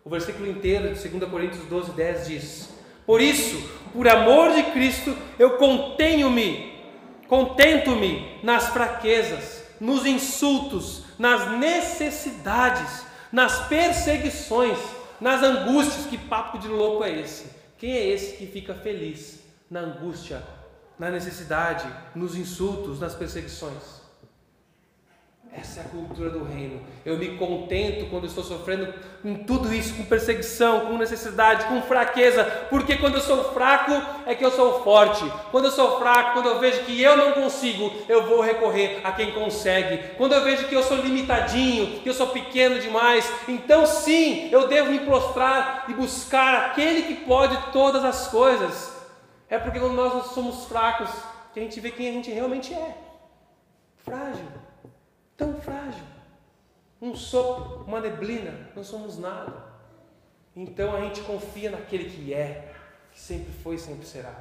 O 0.05 0.11
versículo 0.11 0.49
inteiro 0.49 0.93
de 0.93 1.09
2 1.09 1.31
Coríntios 1.31 1.65
12, 1.67 1.93
10 1.93 2.27
diz: 2.27 2.82
Por 3.07 3.21
isso, 3.21 3.57
por 3.93 4.09
amor 4.09 4.53
de 4.55 4.63
Cristo, 4.65 5.17
eu 5.39 5.59
contenho-me, 5.59 6.73
contento-me 7.29 8.39
nas 8.43 8.69
fraquezas, 8.69 9.63
nos 9.81 10.07
insultos, 10.07 11.05
nas 11.19 11.51
necessidades, 11.59 13.05
nas 13.31 13.67
perseguições, 13.67 14.79
nas 15.21 15.43
angústias. 15.43 16.07
Que 16.07 16.19
papo 16.19 16.59
de 16.59 16.69
louco 16.69 17.05
é 17.05 17.21
esse? 17.21 17.47
Quem 17.79 17.93
é 17.93 18.07
esse 18.07 18.37
que 18.37 18.47
fica 18.47 18.75
feliz 18.75 19.41
na 19.71 19.81
angústia, 19.81 20.43
na 20.99 21.11
necessidade, 21.11 21.87
nos 22.15 22.37
insultos, 22.37 23.01
nas 23.01 23.15
perseguições? 23.15 24.02
Essa 25.55 25.81
é 25.81 25.83
a 25.83 25.89
cultura 25.89 26.31
do 26.31 26.45
reino. 26.45 26.81
Eu 27.05 27.19
me 27.19 27.37
contento 27.37 28.09
quando 28.09 28.27
estou 28.27 28.43
sofrendo 28.43 28.93
com 29.23 29.35
tudo 29.45 29.73
isso, 29.73 29.95
com 29.95 30.05
perseguição, 30.05 30.87
com 30.87 30.97
necessidade, 30.97 31.67
com 31.67 31.83
fraqueza, 31.83 32.43
porque 32.71 32.97
quando 32.97 33.17
eu 33.17 33.21
sou 33.21 33.53
fraco 33.53 33.93
é 34.25 34.35
que 34.35 34.43
eu 34.43 34.51
sou 34.51 34.83
forte. 34.83 35.23
Quando 35.51 35.67
eu 35.67 35.71
sou 35.71 35.99
fraco, 35.99 36.33
quando 36.33 36.47
eu 36.47 36.59
vejo 36.59 36.85
que 36.85 37.03
eu 37.03 37.19
não 37.19 37.33
consigo, 37.33 37.93
eu 38.09 38.27
vou 38.27 38.41
recorrer 38.41 39.03
a 39.05 39.13
quem 39.13 39.33
consegue. 39.33 40.17
Quando 40.17 40.33
eu 40.33 40.43
vejo 40.43 40.69
que 40.69 40.75
eu 40.75 40.83
sou 40.83 40.97
limitadinho, 40.97 42.01
que 42.01 42.09
eu 42.09 42.15
sou 42.15 42.29
pequeno 42.29 42.81
demais, 42.81 43.31
então 43.47 43.85
sim, 43.85 44.49
eu 44.51 44.69
devo 44.69 44.91
me 44.91 45.01
prostrar 45.01 45.85
e 45.87 45.93
buscar 45.93 46.71
aquele 46.71 47.03
que 47.03 47.27
pode 47.27 47.73
todas 47.73 48.03
as 48.03 48.27
coisas. 48.29 48.97
É 49.51 49.59
porque 49.59 49.79
quando 49.79 49.93
nós 49.93 50.33
somos 50.33 50.65
fracos, 50.65 51.11
que 51.53 51.61
a 51.61 51.63
gente 51.63 51.79
vê 51.79 51.91
quem 51.91 52.09
a 52.09 52.13
gente 52.13 52.31
realmente 52.31 52.73
é. 52.73 52.97
Frágil 53.99 54.62
tão 55.43 55.61
frágil. 55.61 56.05
Um 57.01 57.17
sopro, 57.17 57.85
uma 57.85 58.01
neblina, 58.01 58.55
não 58.77 58.85
somos 58.85 59.19
nada. 59.19 59.73
Então 60.55 60.95
a 60.95 61.01
gente 61.01 61.21
confia 61.23 61.71
naquele 61.71 62.05
que 62.05 62.33
é, 62.33 62.73
que 63.13 63.21
sempre 63.21 63.53
foi 63.63 63.75
e 63.75 63.79
sempre 63.79 64.07
será. 64.07 64.35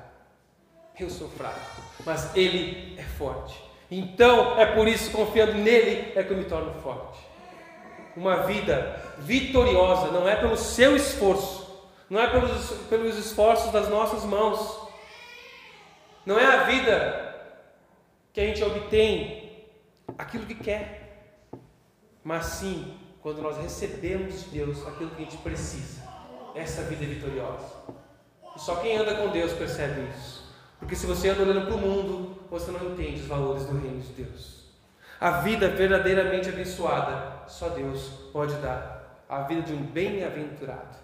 Eu 1.00 1.10
sou 1.10 1.28
fraco, 1.30 1.82
mas 2.06 2.36
Ele 2.36 2.96
é 3.00 3.04
forte. 3.04 3.60
Então 3.90 4.60
é 4.60 4.66
por 4.68 4.88
isso, 4.88 5.12
confiando 5.12 5.54
nele, 5.54 6.14
é 6.16 6.24
que 6.24 6.32
eu 6.32 6.38
me 6.38 6.46
torno 6.46 6.72
forte. 6.82 7.20
Uma 8.16 8.44
vida 8.44 9.02
vitoriosa 9.18 10.12
não 10.12 10.28
é 10.28 10.36
pelo 10.36 10.56
seu 10.56 10.96
esforço, 10.96 11.90
não 12.10 12.22
é 12.22 12.30
pelos, 12.30 12.70
pelos 12.90 13.18
esforços 13.18 13.72
das 13.72 13.90
nossas 13.90 14.24
mãos, 14.24 14.80
não 16.26 16.38
é 16.38 16.46
a 16.46 16.64
vida 16.66 17.36
que 18.34 18.40
a 18.40 18.46
gente 18.46 18.64
obtém 18.64 19.41
aquilo 20.18 20.46
que 20.46 20.56
quer, 20.56 21.48
mas 22.24 22.46
sim 22.46 22.98
quando 23.22 23.42
nós 23.42 23.58
recebemos 23.58 24.46
de 24.46 24.50
Deus 24.50 24.86
aquilo 24.88 25.12
que 25.12 25.22
a 25.22 25.26
gente 25.26 25.38
precisa. 25.38 26.02
Essa 26.56 26.84
vida 26.84 27.04
é 27.04 27.08
vitoriosa. 27.08 27.76
E 28.56 28.60
só 28.60 28.76
quem 28.78 28.98
anda 28.98 29.16
com 29.16 29.30
Deus 29.30 29.54
percebe 29.54 30.10
isso. 30.10 30.52
Porque 30.80 30.96
se 30.96 31.06
você 31.06 31.30
anda 31.30 31.44
olhando 31.44 31.68
para 31.68 31.76
o 31.76 31.78
mundo, 31.78 32.38
você 32.50 32.72
não 32.72 32.92
entende 32.92 33.22
os 33.22 33.28
valores 33.28 33.66
do 33.66 33.78
reino 33.78 34.02
de 34.02 34.12
Deus. 34.14 34.62
A 35.20 35.42
vida 35.42 35.70
verdadeiramente 35.70 36.50
abençoada, 36.50 37.48
só 37.48 37.70
Deus 37.70 38.10
pode 38.34 38.56
dar. 38.56 39.24
A 39.30 39.44
vida 39.44 39.62
de 39.62 39.74
um 39.74 39.84
bem-aventurado. 39.84 40.98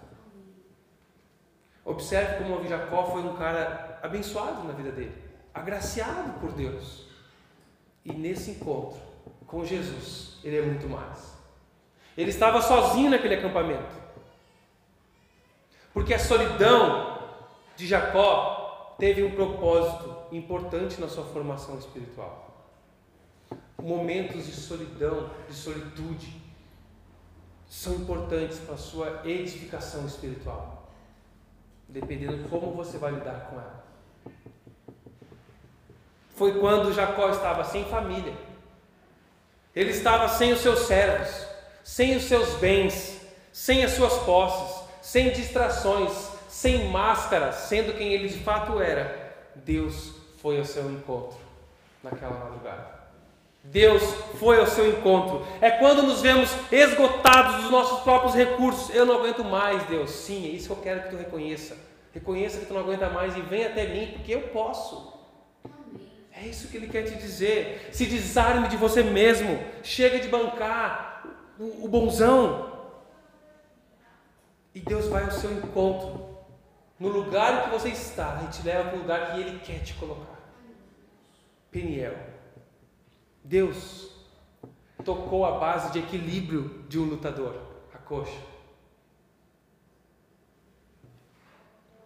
Observe 1.84 2.44
como 2.44 2.68
Jacó 2.68 3.04
foi 3.04 3.22
um 3.22 3.36
cara 3.36 3.98
abençoado 4.02 4.64
na 4.64 4.74
vida 4.74 4.90
dele, 4.90 5.14
agraciado 5.54 6.38
por 6.40 6.52
Deus. 6.52 7.07
E 8.08 8.12
nesse 8.12 8.52
encontro 8.52 8.98
com 9.46 9.64
Jesus, 9.64 10.38
ele 10.42 10.56
é 10.56 10.62
muito 10.62 10.88
mais. 10.88 11.36
Ele 12.16 12.30
estava 12.30 12.62
sozinho 12.62 13.10
naquele 13.10 13.34
acampamento. 13.34 13.94
Porque 15.92 16.14
a 16.14 16.18
solidão 16.18 17.18
de 17.76 17.86
Jacó 17.86 18.96
teve 18.98 19.22
um 19.22 19.34
propósito 19.34 20.34
importante 20.34 20.98
na 21.00 21.08
sua 21.08 21.24
formação 21.24 21.78
espiritual. 21.78 22.66
Momentos 23.80 24.46
de 24.46 24.52
solidão, 24.52 25.30
de 25.46 25.54
solitude, 25.54 26.42
são 27.68 27.94
importantes 27.96 28.58
para 28.58 28.74
a 28.74 28.78
sua 28.78 29.22
edificação 29.24 30.06
espiritual, 30.06 30.90
dependendo 31.86 32.38
de 32.38 32.48
como 32.48 32.72
você 32.72 32.96
vai 32.96 33.12
lidar 33.12 33.50
com 33.50 33.56
ela 33.56 33.88
foi 36.38 36.52
quando 36.52 36.94
Jacó 36.94 37.28
estava 37.30 37.64
sem 37.64 37.84
família. 37.86 38.32
Ele 39.74 39.90
estava 39.90 40.28
sem 40.28 40.52
os 40.52 40.60
seus 40.60 40.86
servos, 40.86 41.28
sem 41.82 42.16
os 42.16 42.24
seus 42.24 42.54
bens, 42.54 43.20
sem 43.52 43.84
as 43.84 43.92
suas 43.92 44.14
posses, 44.18 44.84
sem 45.02 45.30
distrações, 45.30 46.12
sem 46.48 46.88
máscara, 46.90 47.52
sendo 47.52 47.92
quem 47.92 48.12
ele 48.12 48.28
de 48.28 48.38
fato 48.38 48.80
era. 48.80 49.34
Deus 49.56 50.12
foi 50.40 50.58
ao 50.58 50.64
seu 50.64 50.90
encontro 50.90 51.36
naquela 52.02 52.38
madrugada. 52.38 52.98
Deus 53.64 54.02
foi 54.38 54.60
ao 54.60 54.66
seu 54.66 54.88
encontro. 54.88 55.46
É 55.60 55.70
quando 55.70 56.02
nos 56.02 56.22
vemos 56.22 56.50
esgotados 56.70 57.62
dos 57.62 57.70
nossos 57.70 58.00
próprios 58.00 58.34
recursos. 58.34 58.94
Eu 58.94 59.04
não 59.04 59.16
aguento 59.16 59.44
mais, 59.44 59.82
Deus. 59.84 60.10
Sim, 60.10 60.46
é 60.46 60.50
isso 60.50 60.68
que 60.68 60.72
eu 60.72 60.82
quero 60.82 61.02
que 61.02 61.10
tu 61.10 61.16
reconheça. 61.16 61.76
Reconheça 62.14 62.60
que 62.60 62.66
tu 62.66 62.74
não 62.74 62.80
aguenta 62.80 63.10
mais 63.10 63.36
e 63.36 63.40
venha 63.42 63.68
até 63.68 63.86
mim, 63.86 64.12
porque 64.14 64.34
eu 64.34 64.42
posso. 64.48 65.17
É 66.40 66.46
isso 66.46 66.68
que 66.68 66.76
ele 66.76 66.86
quer 66.86 67.02
te 67.02 67.16
dizer. 67.16 67.88
Se 67.92 68.06
desarme 68.06 68.68
de 68.68 68.76
você 68.76 69.02
mesmo. 69.02 69.58
Chega 69.82 70.20
de 70.20 70.28
bancar 70.28 71.26
o, 71.58 71.84
o 71.84 71.88
bonzão. 71.88 72.92
E 74.72 74.78
Deus 74.78 75.08
vai 75.08 75.24
ao 75.24 75.32
seu 75.32 75.52
encontro. 75.52 76.38
No 76.98 77.08
lugar 77.08 77.64
que 77.64 77.70
você 77.70 77.88
está. 77.88 78.40
E 78.44 78.52
te 78.52 78.62
leva 78.62 78.88
para 78.88 78.98
o 78.98 79.02
lugar 79.02 79.32
que 79.32 79.40
Ele 79.40 79.58
quer 79.58 79.80
te 79.82 79.94
colocar. 79.94 80.38
Peniel. 81.72 82.16
Deus 83.42 84.12
tocou 85.04 85.44
a 85.44 85.58
base 85.58 85.90
de 85.90 85.98
equilíbrio 85.98 86.84
de 86.88 87.00
um 87.00 87.04
lutador. 87.04 87.56
A 87.92 87.98
coxa. 87.98 88.40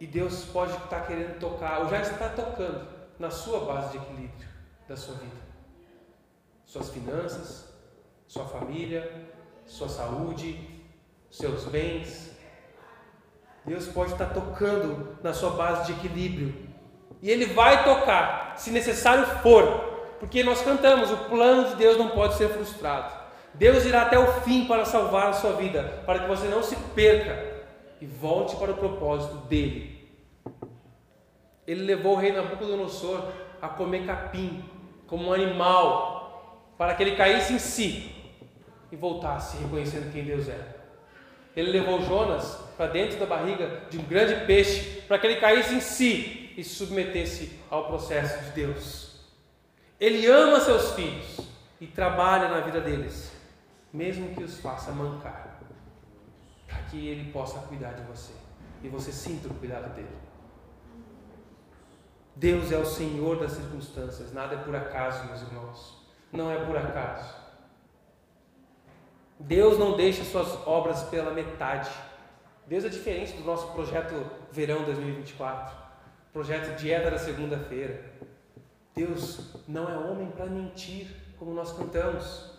E 0.00 0.06
Deus 0.06 0.46
pode 0.46 0.72
estar 0.72 1.06
querendo 1.06 1.38
tocar, 1.38 1.80
ou 1.80 1.88
já 1.88 2.00
está 2.00 2.28
tocando 2.30 2.91
na 3.18 3.30
sua 3.30 3.60
base 3.60 3.92
de 3.92 3.98
equilíbrio 3.98 4.48
da 4.88 4.96
sua 4.96 5.14
vida. 5.14 5.36
Suas 6.64 6.90
finanças, 6.90 7.72
sua 8.26 8.44
família, 8.44 9.30
sua 9.66 9.88
saúde, 9.88 10.58
seus 11.30 11.64
bens. 11.64 12.30
Deus 13.64 13.86
pode 13.88 14.12
estar 14.12 14.26
tocando 14.26 15.16
na 15.22 15.32
sua 15.32 15.50
base 15.50 15.86
de 15.86 15.98
equilíbrio. 15.98 16.54
E 17.20 17.30
Ele 17.30 17.46
vai 17.46 17.84
tocar, 17.84 18.54
se 18.56 18.70
necessário 18.70 19.24
for, 19.40 20.16
porque 20.18 20.42
nós 20.42 20.62
cantamos: 20.62 21.10
o 21.10 21.28
plano 21.28 21.68
de 21.68 21.76
Deus 21.76 21.96
não 21.96 22.10
pode 22.10 22.34
ser 22.34 22.48
frustrado. 22.48 23.22
Deus 23.54 23.84
irá 23.84 24.02
até 24.02 24.18
o 24.18 24.40
fim 24.42 24.66
para 24.66 24.84
salvar 24.84 25.28
a 25.28 25.32
sua 25.32 25.52
vida, 25.52 26.02
para 26.06 26.20
que 26.20 26.28
você 26.28 26.48
não 26.48 26.62
se 26.62 26.74
perca 26.94 27.62
e 28.00 28.06
volte 28.06 28.56
para 28.56 28.72
o 28.72 28.76
propósito 28.76 29.36
dele 29.46 30.01
ele 31.66 31.84
levou 31.84 32.14
o 32.14 32.18
rei 32.18 32.32
Nabucodonosor 32.32 33.32
a 33.60 33.68
comer 33.68 34.06
capim, 34.06 34.64
como 35.06 35.28
um 35.28 35.32
animal, 35.32 36.64
para 36.76 36.94
que 36.94 37.02
ele 37.02 37.16
caísse 37.16 37.52
em 37.52 37.58
si 37.58 38.14
e 38.90 38.96
voltasse 38.96 39.56
reconhecendo 39.58 40.12
quem 40.12 40.24
Deus 40.24 40.48
é. 40.48 40.76
Ele 41.54 41.70
levou 41.70 42.00
Jonas 42.02 42.58
para 42.76 42.86
dentro 42.86 43.18
da 43.18 43.26
barriga 43.26 43.82
de 43.90 43.98
um 43.98 44.02
grande 44.02 44.46
peixe, 44.46 45.02
para 45.02 45.18
que 45.18 45.26
ele 45.26 45.40
caísse 45.40 45.74
em 45.74 45.80
si 45.80 46.52
e 46.56 46.64
se 46.64 46.74
submetesse 46.74 47.58
ao 47.70 47.86
processo 47.86 48.42
de 48.44 48.50
Deus. 48.50 49.20
Ele 50.00 50.26
ama 50.26 50.58
seus 50.60 50.92
filhos 50.92 51.40
e 51.80 51.86
trabalha 51.86 52.48
na 52.48 52.60
vida 52.60 52.80
deles, 52.80 53.32
mesmo 53.92 54.34
que 54.34 54.42
os 54.42 54.58
faça 54.58 54.90
mancar, 54.90 55.60
para 56.66 56.78
que 56.84 57.06
ele 57.06 57.30
possa 57.30 57.58
cuidar 57.60 57.92
de 57.92 58.02
você 58.02 58.32
e 58.82 58.88
você 58.88 59.12
sinta 59.12 59.48
o 59.48 59.54
cuidado 59.54 59.94
dele. 59.94 60.21
Deus 62.34 62.72
é 62.72 62.78
o 62.78 62.86
Senhor 62.86 63.38
das 63.38 63.52
circunstâncias, 63.52 64.32
nada 64.32 64.54
é 64.54 64.58
por 64.58 64.74
acaso, 64.74 65.26
meus 65.26 65.42
irmãos. 65.42 66.02
Não 66.32 66.50
é 66.50 66.64
por 66.64 66.76
acaso. 66.76 67.34
Deus 69.38 69.78
não 69.78 69.96
deixa 69.96 70.24
suas 70.24 70.66
obras 70.66 71.02
pela 71.04 71.32
metade. 71.32 71.90
Deus 72.66 72.84
é 72.84 72.88
diferente 72.88 73.32
do 73.34 73.44
nosso 73.44 73.72
projeto 73.72 74.14
Verão 74.50 74.84
2024, 74.84 75.76
projeto 76.32 76.76
Dieta 76.76 77.10
da 77.10 77.18
Segunda-feira. 77.18 78.12
Deus 78.94 79.54
não 79.66 79.88
é 79.88 79.96
homem 79.96 80.30
para 80.30 80.46
mentir, 80.46 81.08
como 81.38 81.52
nós 81.52 81.72
cantamos. 81.72 82.51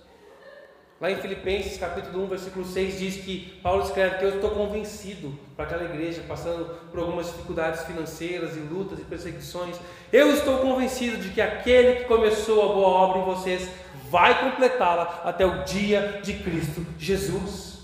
Lá 1.04 1.12
em 1.12 1.18
Filipenses 1.18 1.78
capítulo 1.78 2.24
1, 2.24 2.28
versículo 2.28 2.64
6 2.64 2.98
diz 2.98 3.16
que 3.18 3.60
Paulo 3.62 3.84
escreve 3.84 4.20
que 4.20 4.24
eu 4.24 4.36
estou 4.36 4.52
convencido 4.52 5.38
para 5.54 5.66
aquela 5.66 5.84
igreja 5.84 6.24
passando 6.26 6.64
por 6.90 6.98
algumas 6.98 7.26
dificuldades 7.26 7.84
financeiras 7.84 8.56
e 8.56 8.62
lutas 8.62 9.00
e 9.00 9.02
perseguições. 9.02 9.76
Eu 10.14 10.34
estou 10.34 10.60
convencido 10.60 11.18
de 11.18 11.32
que 11.32 11.42
aquele 11.42 11.96
que 11.96 12.04
começou 12.06 12.64
a 12.64 12.74
boa 12.74 12.88
obra 12.88 13.20
em 13.20 13.26
vocês 13.26 13.70
vai 14.10 14.50
completá-la 14.50 15.24
até 15.26 15.46
o 15.46 15.66
dia 15.66 16.22
de 16.24 16.36
Cristo 16.36 16.86
Jesus. 16.98 17.80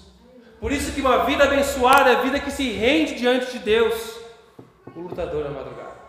Por 0.57 0.71
isso 0.71 0.93
que 0.93 1.01
uma 1.01 1.25
vida 1.25 1.43
abençoada 1.43 2.11
é 2.11 2.15
a 2.15 2.21
vida 2.21 2.39
que 2.39 2.51
se 2.51 2.71
rende 2.71 3.15
diante 3.15 3.51
de 3.51 3.59
Deus. 3.59 4.17
O 4.95 5.01
lutador 5.01 5.43
na 5.43 5.49
madrugada. 5.49 5.99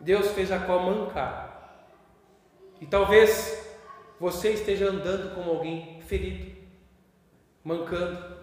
Deus 0.00 0.30
fez 0.30 0.48
Jacó 0.48 0.78
mancar. 0.78 1.82
E 2.80 2.86
talvez 2.86 3.63
você 4.18 4.52
esteja 4.52 4.88
andando 4.88 5.34
como 5.34 5.50
alguém 5.50 6.00
ferido, 6.02 6.52
mancando. 7.62 8.34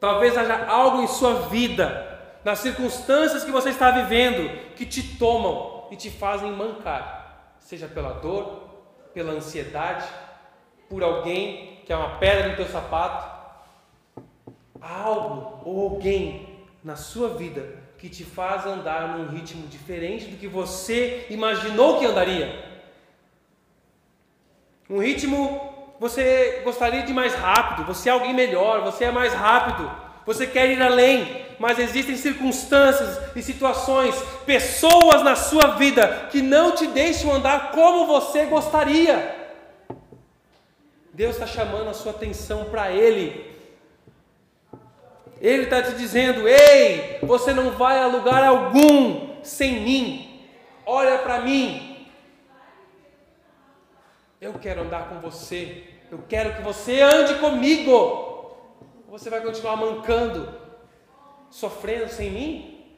Talvez 0.00 0.36
haja 0.36 0.66
algo 0.66 1.02
em 1.02 1.06
sua 1.06 1.48
vida, 1.48 2.20
nas 2.44 2.58
circunstâncias 2.58 3.44
que 3.44 3.50
você 3.50 3.70
está 3.70 3.90
vivendo, 3.90 4.74
que 4.74 4.84
te 4.84 5.16
tomam 5.16 5.86
e 5.90 5.96
te 5.96 6.10
fazem 6.10 6.50
mancar, 6.50 7.56
seja 7.60 7.86
pela 7.86 8.14
dor, 8.14 8.68
pela 9.14 9.32
ansiedade, 9.32 10.08
por 10.88 11.02
alguém 11.02 11.82
que 11.84 11.92
é 11.92 11.96
uma 11.96 12.18
pedra 12.18 12.48
no 12.48 12.56
teu 12.56 12.66
sapato. 12.66 13.30
Há 14.80 15.02
algo 15.02 15.60
ou 15.64 15.90
alguém 15.90 16.64
na 16.82 16.96
sua 16.96 17.28
vida 17.28 17.80
que 17.98 18.08
te 18.08 18.24
faz 18.24 18.66
andar 18.66 19.16
num 19.16 19.28
ritmo 19.28 19.68
diferente 19.68 20.26
do 20.26 20.36
que 20.36 20.48
você 20.48 21.26
imaginou 21.30 22.00
que 22.00 22.06
andaria. 22.06 22.71
Um 24.92 24.98
ritmo, 24.98 25.72
você 25.98 26.60
gostaria 26.64 27.02
de 27.02 27.14
mais 27.14 27.32
rápido, 27.32 27.86
você 27.86 28.10
é 28.10 28.12
alguém 28.12 28.34
melhor, 28.34 28.82
você 28.82 29.04
é 29.04 29.10
mais 29.10 29.32
rápido, 29.32 29.90
você 30.26 30.46
quer 30.46 30.68
ir 30.70 30.82
além, 30.82 31.46
mas 31.58 31.78
existem 31.78 32.14
circunstâncias 32.14 33.18
e 33.34 33.42
situações, 33.42 34.14
pessoas 34.44 35.22
na 35.22 35.34
sua 35.34 35.76
vida 35.78 36.28
que 36.30 36.42
não 36.42 36.72
te 36.72 36.86
deixam 36.88 37.32
andar 37.32 37.70
como 37.70 38.06
você 38.06 38.44
gostaria. 38.44 39.34
Deus 41.14 41.36
está 41.36 41.46
chamando 41.46 41.88
a 41.88 41.94
sua 41.94 42.12
atenção 42.12 42.66
para 42.66 42.92
Ele. 42.92 43.50
Ele 45.40 45.62
está 45.62 45.80
te 45.82 45.94
dizendo: 45.94 46.46
Ei, 46.46 47.18
você 47.22 47.54
não 47.54 47.70
vai 47.70 47.98
a 47.98 48.06
lugar 48.06 48.44
algum 48.44 49.42
sem 49.42 49.80
mim. 49.80 50.38
Olha 50.84 51.16
para 51.16 51.40
mim, 51.40 51.91
eu 54.42 54.54
quero 54.54 54.82
andar 54.82 55.08
com 55.08 55.20
você. 55.20 55.84
Eu 56.10 56.18
quero 56.28 56.56
que 56.56 56.62
você 56.62 57.00
ande 57.00 57.36
comigo. 57.36 58.56
Você 59.08 59.30
vai 59.30 59.40
continuar 59.40 59.76
mancando, 59.76 60.52
sofrendo 61.48 62.08
sem 62.08 62.30
mim? 62.30 62.96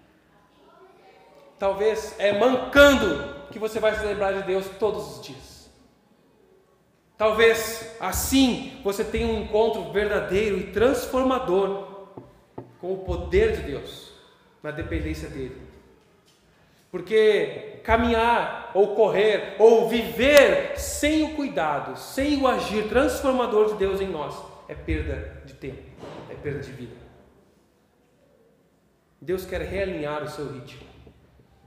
Talvez 1.59 2.19
é 2.19 2.33
mancando 2.33 3.47
que 3.53 3.59
você 3.59 3.79
vai 3.79 3.95
se 3.95 4.05
lembrar 4.05 4.33
de 4.33 4.43
Deus 4.45 4.67
todos 4.81 5.19
os 5.19 5.23
dias. 5.23 5.71
Talvez 7.19 7.95
assim 8.01 8.81
você 8.83 9.05
tenha 9.05 9.27
um 9.27 9.43
encontro 9.43 9.93
verdadeiro 9.93 10.57
e 10.57 10.73
transformador 10.73 12.09
com 12.81 12.95
o 12.95 13.05
poder 13.05 13.57
de 13.57 13.63
Deus, 13.65 14.13
na 14.63 14.71
dependência 14.71 15.29
dele. 15.29 15.61
Porque 16.95 17.81
caminhar, 17.83 18.71
ou 18.73 18.95
correr, 18.95 19.57
ou 19.59 19.89
viver 19.89 20.79
sem 20.79 21.25
o 21.25 21.35
cuidado, 21.35 21.99
sem 21.99 22.41
o 22.41 22.47
agir 22.47 22.89
transformador 22.89 23.73
de 23.73 23.75
Deus 23.75 24.01
em 24.01 24.07
nós, 24.07 24.37
é 24.69 24.77
perda 24.77 25.43
de 25.45 25.55
tempo, 25.55 25.83
é 26.31 26.35
perda 26.35 26.61
de 26.61 26.71
vida. 26.71 26.95
Deus 29.21 29.45
quer 29.45 29.63
realinhar 29.63 30.23
o 30.23 30.29
seu 30.29 30.53
ritmo. 30.53 30.87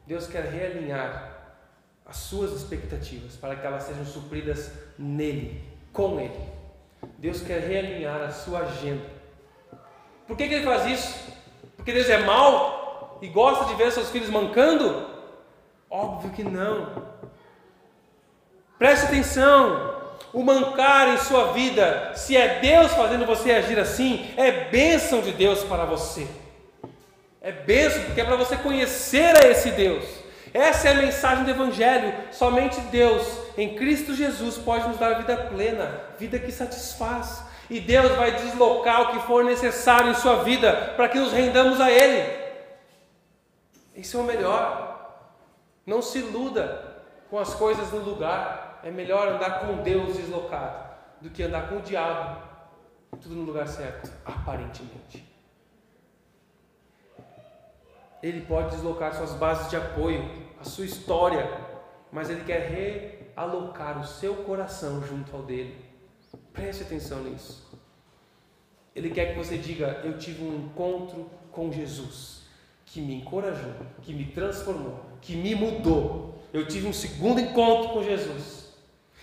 Deus 0.06 0.28
quer 0.28 0.46
realinhar 0.46 1.60
as 2.06 2.16
suas 2.16 2.54
expectativas 2.54 3.36
para 3.36 3.58
que 3.58 3.68
elas 3.68 3.84
sejam 3.84 4.06
supridas 4.06 4.72
nele, 4.98 5.62
com 5.92 6.22
ele. 6.22 6.40
Deus 7.18 7.42
quer 7.42 7.60
realinhar 7.68 8.22
a 8.22 8.32
sua 8.32 8.60
agenda. 8.60 9.04
Por 10.26 10.38
que, 10.38 10.48
que 10.48 10.54
ele 10.54 10.66
faz 10.66 10.86
isso? 10.86 11.34
Porque 11.76 11.92
Deus 11.92 12.10
é 12.10 12.20
mau 12.20 13.20
e 13.22 13.28
gosta 13.28 13.66
de 13.66 13.76
ver 13.76 13.92
seus 13.92 14.10
filhos 14.10 14.30
mancando? 14.30 15.16
Óbvio 15.89 16.32
que 16.32 16.43
não. 16.43 17.04
Preste 18.78 19.06
atenção. 19.06 19.95
O 20.34 20.43
mancar 20.43 21.08
em 21.10 21.17
sua 21.17 21.54
vida, 21.54 22.12
se 22.15 22.36
é 22.36 22.60
Deus 22.60 22.91
fazendo 22.91 23.26
você 23.26 23.52
agir 23.52 23.80
assim, 23.80 24.30
é 24.36 24.52
bênção 24.52 25.21
de 25.21 25.32
Deus 25.32 25.63
para 25.63 25.86
você. 25.86 26.28
É 27.41 27.52
bênção 27.52 28.04
porque 28.04 28.21
é 28.21 28.26
para 28.26 28.36
você 28.36 28.58
conhecer 28.58 29.36
a 29.36 29.47
esse 29.47 29.71
Deus. 29.71 30.04
Essa 30.54 30.89
é 30.89 30.91
a 30.91 30.95
mensagem 30.95 31.43
do 31.43 31.52
Evangelho. 31.52 32.13
Somente 32.32 32.80
Deus, 32.82 33.26
em 33.58 33.76
Cristo 33.76 34.13
Jesus, 34.13 34.58
pode 34.58 34.88
nos 34.88 34.97
dar 34.97 35.15
vida 35.15 35.38
plena, 35.38 36.02
vida 36.19 36.38
que 36.38 36.52
satisfaz. 36.52 37.43
E 37.69 37.80
Deus 37.80 38.12
vai 38.15 38.32
deslocar 38.32 39.02
o 39.02 39.12
que 39.13 39.28
for 39.28 39.43
necessário 39.43 40.12
em 40.12 40.15
sua 40.15 40.43
vida 40.43 40.93
para 40.95 41.10
que 41.10 41.19
nos 41.19 41.32
rendamos 41.32 41.80
a 41.82 41.91
Ele. 41.91 42.30
Isso 43.95 44.17
é 44.17 44.19
o 44.19 44.23
melhor. 44.23 44.87
Não 45.88 46.02
se 46.02 46.19
iluda 46.19 47.06
com 47.30 47.39
as 47.39 47.56
coisas 47.56 47.93
no 47.93 48.00
lugar. 48.00 48.82
É 48.84 48.91
melhor 48.91 49.30
andar 49.30 49.62
com 49.62 49.82
Deus 49.82 50.17
deslocado 50.17 50.86
do 51.21 51.30
que 51.30 51.41
andar 51.41 51.69
com 51.69 51.78
o 51.78 51.82
diabo, 51.82 52.43
tudo 53.19 53.34
no 53.34 53.43
lugar 53.43 53.67
certo, 53.67 54.12
aparentemente. 54.23 55.26
Ele 58.21 58.41
pode 58.41 58.71
deslocar 58.71 59.15
suas 59.15 59.32
bases 59.34 59.69
de 59.69 59.78
apoio, 59.78 60.30
a 60.60 60.63
sua 60.63 60.86
história, 60.86 61.50
mas 62.12 62.30
ele 62.30 62.43
quer 62.43 62.69
realocar 63.36 64.00
o 64.00 64.06
seu 64.06 64.36
coração 64.43 65.02
junto 65.02 65.36
ao 65.36 65.41
dele. 65.41 65.84
Preste 66.54 66.84
atenção 66.84 67.23
nisso. 67.23 67.65
Ele 68.95 69.10
quer 69.10 69.34
que 69.34 69.38
você 69.38 69.58
diga: 69.58 70.02
Eu 70.04 70.19
tive 70.19 70.43
um 70.43 70.56
encontro 70.56 71.30
com 71.52 71.71
Jesus 71.71 72.37
que 72.88 73.02
me 73.02 73.15
encorajou, 73.15 73.73
que 74.02 74.13
me 74.13 74.26
transformou, 74.26 75.00
que 75.21 75.36
me 75.36 75.54
mudou. 75.54 76.41
Eu 76.54 76.67
tive 76.67 76.88
um 76.88 76.93
segundo 76.93 77.39
encontro 77.39 77.89
com 77.89 78.02
Jesus. 78.02 78.73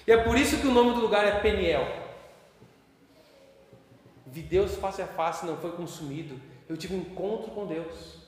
E 0.07 0.13
é 0.13 0.17
por 0.19 0.37
isso 0.37 0.59
que 0.59 0.67
o 0.67 0.73
nome 0.73 0.95
do 0.95 1.01
lugar 1.01 1.27
é 1.27 1.41
Peniel. 1.41 1.87
Vi 4.27 4.43
Deus 4.43 4.77
face 4.77 5.01
a 5.01 5.07
face, 5.07 5.47
não 5.47 5.57
foi 5.57 5.73
consumido. 5.73 6.39
Eu 6.69 6.77
tive 6.77 6.95
um 6.95 6.99
encontro 6.99 7.51
com 7.53 7.67
Deus. 7.67 8.19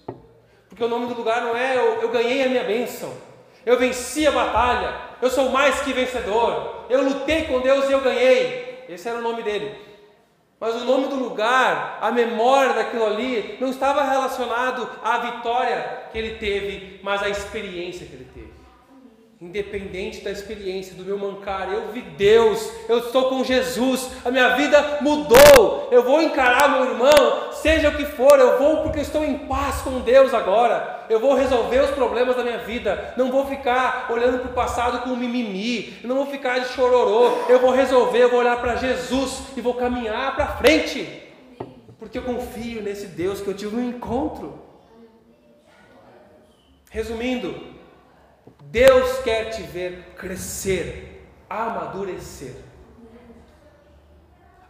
Porque 0.68 0.83
o 0.83 0.88
nome 0.88 1.07
do 1.07 1.14
lugar 1.14 1.42
não 1.42 1.57
é 1.57 1.77
eu, 1.77 2.03
eu 2.03 2.11
ganhei 2.11 2.44
a 2.44 2.49
minha 2.49 2.64
bênção, 2.64 3.12
eu 3.64 3.79
venci 3.79 4.27
a 4.27 4.33
batalha, 4.33 5.16
eu 5.22 5.31
sou 5.31 5.51
mais 5.51 5.81
que 5.81 5.92
vencedor, 5.92 6.87
eu 6.90 7.03
lutei 7.03 7.44
com 7.44 7.61
Deus 7.61 7.88
e 7.88 7.92
eu 7.92 8.01
ganhei. 8.01 8.85
Esse 8.88 9.09
era 9.09 9.18
o 9.18 9.22
nome 9.22 9.42
dele. 9.42 9.75
Mas 10.59 10.75
o 10.75 10.85
nome 10.87 11.09
do 11.09 11.16
lugar, 11.16 11.99
a 12.01 12.11
memória 12.11 12.73
daquilo 12.73 13.05
ali, 13.05 13.59
não 13.61 13.69
estava 13.69 14.03
relacionado 14.03 14.88
à 15.03 15.19
vitória 15.19 16.09
que 16.11 16.19
ele 16.19 16.38
teve, 16.38 16.99
mas 17.03 17.23
à 17.23 17.29
experiência 17.29 18.07
que 18.07 18.14
ele 18.14 18.31
teve. 18.33 18.45
Independente 19.38 20.22
da 20.22 20.31
experiência, 20.31 20.94
do 20.94 21.05
meu 21.05 21.18
mancar, 21.18 21.70
eu 21.70 21.92
vi 21.92 22.01
Deus, 22.01 22.72
eu 22.88 23.01
estou 23.01 23.29
com 23.29 23.44
Jesus, 23.44 24.09
a 24.25 24.31
minha 24.31 24.57
vida 24.57 25.01
mudou. 25.03 25.90
Eu 25.92 26.03
vou 26.03 26.22
encarar 26.22 26.70
meu 26.70 26.92
irmão, 26.92 27.53
seja 27.53 27.90
o 27.90 27.96
que 27.96 28.07
for, 28.07 28.40
eu 28.40 28.57
vou 28.57 28.79
porque 28.79 29.01
estou 29.01 29.22
em 29.22 29.37
paz 29.40 29.83
com 29.83 30.01
Deus 30.01 30.33
agora. 30.33 31.05
Eu 31.11 31.20
vou 31.20 31.35
resolver 31.35 31.81
os 31.81 31.90
problemas 31.90 32.35
da 32.35 32.42
minha 32.42 32.57
vida. 32.59 33.12
Não 33.18 33.31
vou 33.31 33.44
ficar 33.44 34.11
olhando 34.11 34.38
para 34.38 34.51
o 34.51 34.55
passado 34.55 35.03
com 35.03 35.14
mimimi, 35.14 35.99
não 36.03 36.16
vou 36.16 36.27
ficar 36.29 36.61
de 36.61 36.68
chororô. 36.68 37.37
Eu 37.46 37.61
vou 37.61 37.72
resolver, 37.72 38.22
eu 38.22 38.31
vou 38.31 38.40
olhar 38.40 38.59
para 38.59 38.77
Jesus 38.77 39.42
e 39.55 39.61
vou 39.61 39.75
caminhar 39.75 40.35
para 40.35 40.57
frente, 40.57 41.07
porque 41.99 42.16
eu 42.16 42.22
confio 42.22 42.81
nesse 42.81 43.09
Deus 43.09 43.43
que 43.43 43.49
eu 43.49 43.55
tive 43.55 43.76
um 43.76 43.87
encontro. 43.87 44.64
Resumindo, 46.91 47.76
Deus 48.71 49.19
quer 49.19 49.51
te 49.51 49.62
ver 49.62 50.14
crescer, 50.17 51.27
amadurecer. 51.49 52.55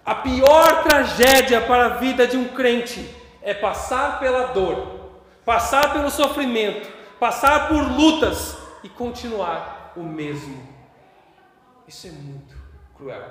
A 0.05 0.15
pior 0.15 0.85
tragédia 0.85 1.61
para 1.63 1.87
a 1.87 1.97
vida 1.97 2.27
de 2.27 2.37
um 2.37 2.49
crente 2.49 3.13
é 3.43 3.53
passar 3.55 4.21
pela 4.21 4.49
dor, 4.49 5.23
passar 5.45 5.93
pelo 5.93 6.11
sofrimento, 6.11 6.89
passar 7.19 7.69
por 7.69 7.83
lutas 7.83 8.57
e 8.85 8.89
continuar 8.89 9.93
o 9.97 10.03
mesmo. 10.03 10.63
Isso 11.89 12.07
é 12.07 12.11
muito 12.11 12.55
cruel. 12.97 13.31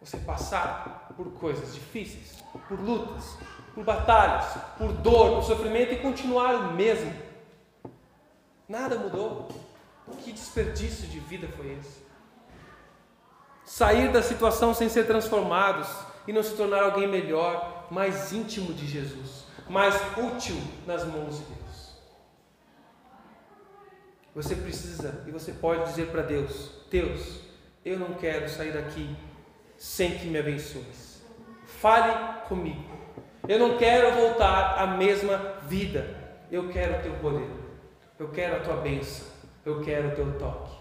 Você 0.00 0.16
passar 0.18 1.08
por 1.16 1.30
coisas 1.32 1.74
difíceis, 1.74 2.42
por 2.68 2.80
lutas, 2.80 3.36
por 3.74 3.84
batalhas, 3.84 4.46
por 4.76 4.92
dor, 4.92 5.36
por 5.36 5.42
sofrimento 5.44 5.92
e 5.92 5.98
continuar 5.98 6.54
o 6.54 6.72
mesmo. 6.72 7.29
Nada 8.70 8.96
mudou. 8.96 9.48
Que 10.24 10.32
desperdício 10.32 11.06
de 11.06 11.20
vida 11.20 11.46
foi 11.56 11.72
esse? 11.78 12.10
sair 13.70 14.10
da 14.10 14.20
situação 14.20 14.74
sem 14.74 14.88
ser 14.88 15.06
transformados 15.06 15.88
e 16.26 16.32
não 16.32 16.42
se 16.42 16.56
tornar 16.56 16.82
alguém 16.82 17.06
melhor, 17.06 17.86
mais 17.88 18.32
íntimo 18.32 18.74
de 18.74 18.84
Jesus, 18.84 19.44
mais 19.68 19.94
útil 20.16 20.56
nas 20.88 21.04
mãos 21.04 21.38
de 21.38 21.44
Deus. 21.44 21.96
Você 24.34 24.56
precisa 24.56 25.22
e 25.24 25.30
você 25.30 25.52
pode 25.52 25.84
dizer 25.84 26.08
para 26.08 26.22
Deus: 26.22 26.72
Deus, 26.90 27.40
eu 27.84 27.96
não 27.96 28.14
quero 28.14 28.48
sair 28.48 28.72
daqui 28.72 29.16
sem 29.76 30.18
que 30.18 30.26
me 30.26 30.40
abençoes. 30.40 31.22
Fale 31.64 32.42
comigo. 32.48 32.90
Eu 33.48 33.60
não 33.60 33.78
quero 33.78 34.12
voltar 34.16 34.78
à 34.78 34.86
mesma 34.88 35.36
vida. 35.62 36.18
Eu 36.50 36.68
quero 36.68 36.98
o 36.98 37.02
teu 37.02 37.14
poder. 37.20 37.59
Eu 38.20 38.28
quero 38.28 38.56
a 38.56 38.60
tua 38.60 38.76
bênção. 38.76 39.26
Eu 39.64 39.80
quero 39.80 40.08
o 40.08 40.14
teu 40.14 40.38
toque. 40.38 40.76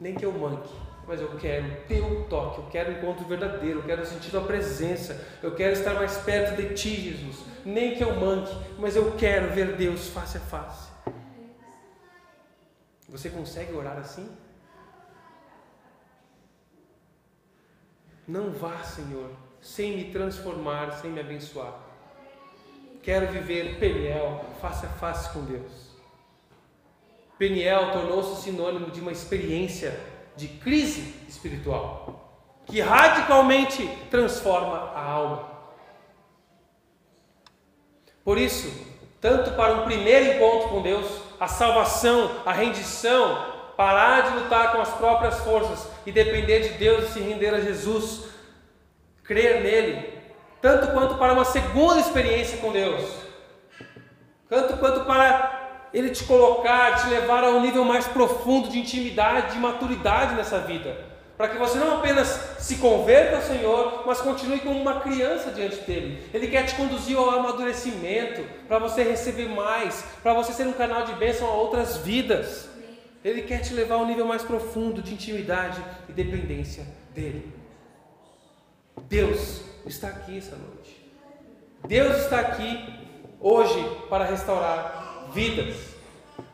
Nem 0.00 0.16
que 0.16 0.24
eu 0.24 0.32
manque, 0.32 0.74
mas 1.06 1.20
eu 1.20 1.36
quero 1.36 1.64
o 1.64 1.76
teu 1.86 2.24
toque. 2.28 2.58
Eu 2.58 2.66
quero 2.66 2.90
o 2.90 2.94
encontro 2.94 3.24
verdadeiro. 3.24 3.78
Eu 3.78 3.84
quero 3.84 4.04
sentir 4.04 4.32
tua 4.32 4.42
presença. 4.42 5.24
Eu 5.40 5.54
quero 5.54 5.74
estar 5.74 5.94
mais 5.94 6.18
perto 6.18 6.60
de 6.60 6.74
ti, 6.74 6.90
Jesus. 6.90 7.44
Nem 7.64 7.94
que 7.94 8.02
eu 8.02 8.16
manque, 8.16 8.52
mas 8.80 8.96
eu 8.96 9.12
quero 9.16 9.54
ver 9.54 9.76
Deus 9.76 10.08
face 10.08 10.38
a 10.38 10.40
face. 10.40 10.90
Você 13.08 13.30
consegue 13.30 13.72
orar 13.72 13.98
assim? 13.98 14.28
Não 18.26 18.50
vá, 18.50 18.82
Senhor, 18.82 19.30
sem 19.60 19.96
me 19.96 20.12
transformar, 20.12 20.92
sem 20.94 21.12
me 21.12 21.20
abençoar. 21.20 21.78
Quero 23.02 23.28
viver 23.28 23.78
Peniel 23.78 24.44
face 24.60 24.84
a 24.86 24.88
face 24.88 25.32
com 25.32 25.44
Deus. 25.44 25.89
Peniel 27.40 27.90
tornou-se 27.92 28.42
sinônimo 28.42 28.90
de 28.90 29.00
uma 29.00 29.10
experiência 29.10 29.98
de 30.36 30.46
crise 30.46 31.14
espiritual 31.26 32.60
que 32.66 32.82
radicalmente 32.82 33.88
transforma 34.10 34.92
a 34.94 35.02
alma. 35.02 35.50
Por 38.22 38.36
isso, 38.36 38.70
tanto 39.22 39.52
para 39.52 39.72
um 39.72 39.84
primeiro 39.84 40.36
encontro 40.36 40.68
com 40.68 40.82
Deus, 40.82 41.06
a 41.40 41.48
salvação, 41.48 42.42
a 42.44 42.52
rendição, 42.52 43.72
parar 43.74 44.20
de 44.20 44.38
lutar 44.40 44.72
com 44.72 44.82
as 44.82 44.90
próprias 44.90 45.38
forças 45.40 45.88
e 46.04 46.12
depender 46.12 46.60
de 46.60 46.74
Deus 46.74 47.08
e 47.08 47.12
se 47.14 47.20
render 47.20 47.54
a 47.54 47.60
Jesus, 47.60 48.26
crer 49.24 49.62
nele, 49.62 50.12
tanto 50.60 50.92
quanto 50.92 51.14
para 51.14 51.32
uma 51.32 51.46
segunda 51.46 52.00
experiência 52.00 52.58
com 52.58 52.70
Deus, 52.70 53.10
tanto 54.46 54.76
quanto 54.76 55.06
para 55.06 55.59
Ele 55.92 56.10
te 56.10 56.24
colocar, 56.24 57.02
te 57.02 57.08
levar 57.08 57.42
a 57.42 57.50
um 57.50 57.60
nível 57.60 57.84
mais 57.84 58.06
profundo 58.06 58.68
de 58.68 58.78
intimidade, 58.78 59.54
de 59.54 59.58
maturidade 59.58 60.34
nessa 60.34 60.60
vida, 60.60 60.96
para 61.36 61.48
que 61.48 61.58
você 61.58 61.78
não 61.78 61.98
apenas 61.98 62.28
se 62.58 62.76
converta 62.76 63.36
ao 63.36 63.42
Senhor, 63.42 64.04
mas 64.06 64.20
continue 64.20 64.60
como 64.60 64.80
uma 64.80 65.00
criança 65.00 65.50
diante 65.50 65.80
dele. 65.80 66.22
Ele 66.32 66.48
quer 66.48 66.66
te 66.66 66.74
conduzir 66.74 67.16
ao 67.16 67.30
amadurecimento, 67.30 68.42
para 68.68 68.78
você 68.78 69.02
receber 69.02 69.48
mais, 69.48 70.04
para 70.22 70.34
você 70.34 70.52
ser 70.52 70.66
um 70.66 70.72
canal 70.72 71.04
de 71.04 71.12
bênção 71.14 71.48
a 71.48 71.54
outras 71.54 71.96
vidas. 71.96 72.68
Ele 73.24 73.42
quer 73.42 73.60
te 73.60 73.74
levar 73.74 73.96
a 73.96 73.98
um 73.98 74.06
nível 74.06 74.26
mais 74.26 74.42
profundo 74.42 75.02
de 75.02 75.12
intimidade 75.12 75.82
e 76.08 76.12
dependência 76.12 76.86
dele. 77.14 77.52
Deus 79.08 79.62
está 79.86 80.08
aqui 80.08 80.38
essa 80.38 80.56
noite. 80.56 81.10
Deus 81.86 82.16
está 82.18 82.40
aqui 82.40 82.84
hoje 83.40 83.82
para 84.08 84.24
restaurar 84.24 84.99
vidas. 85.32 85.76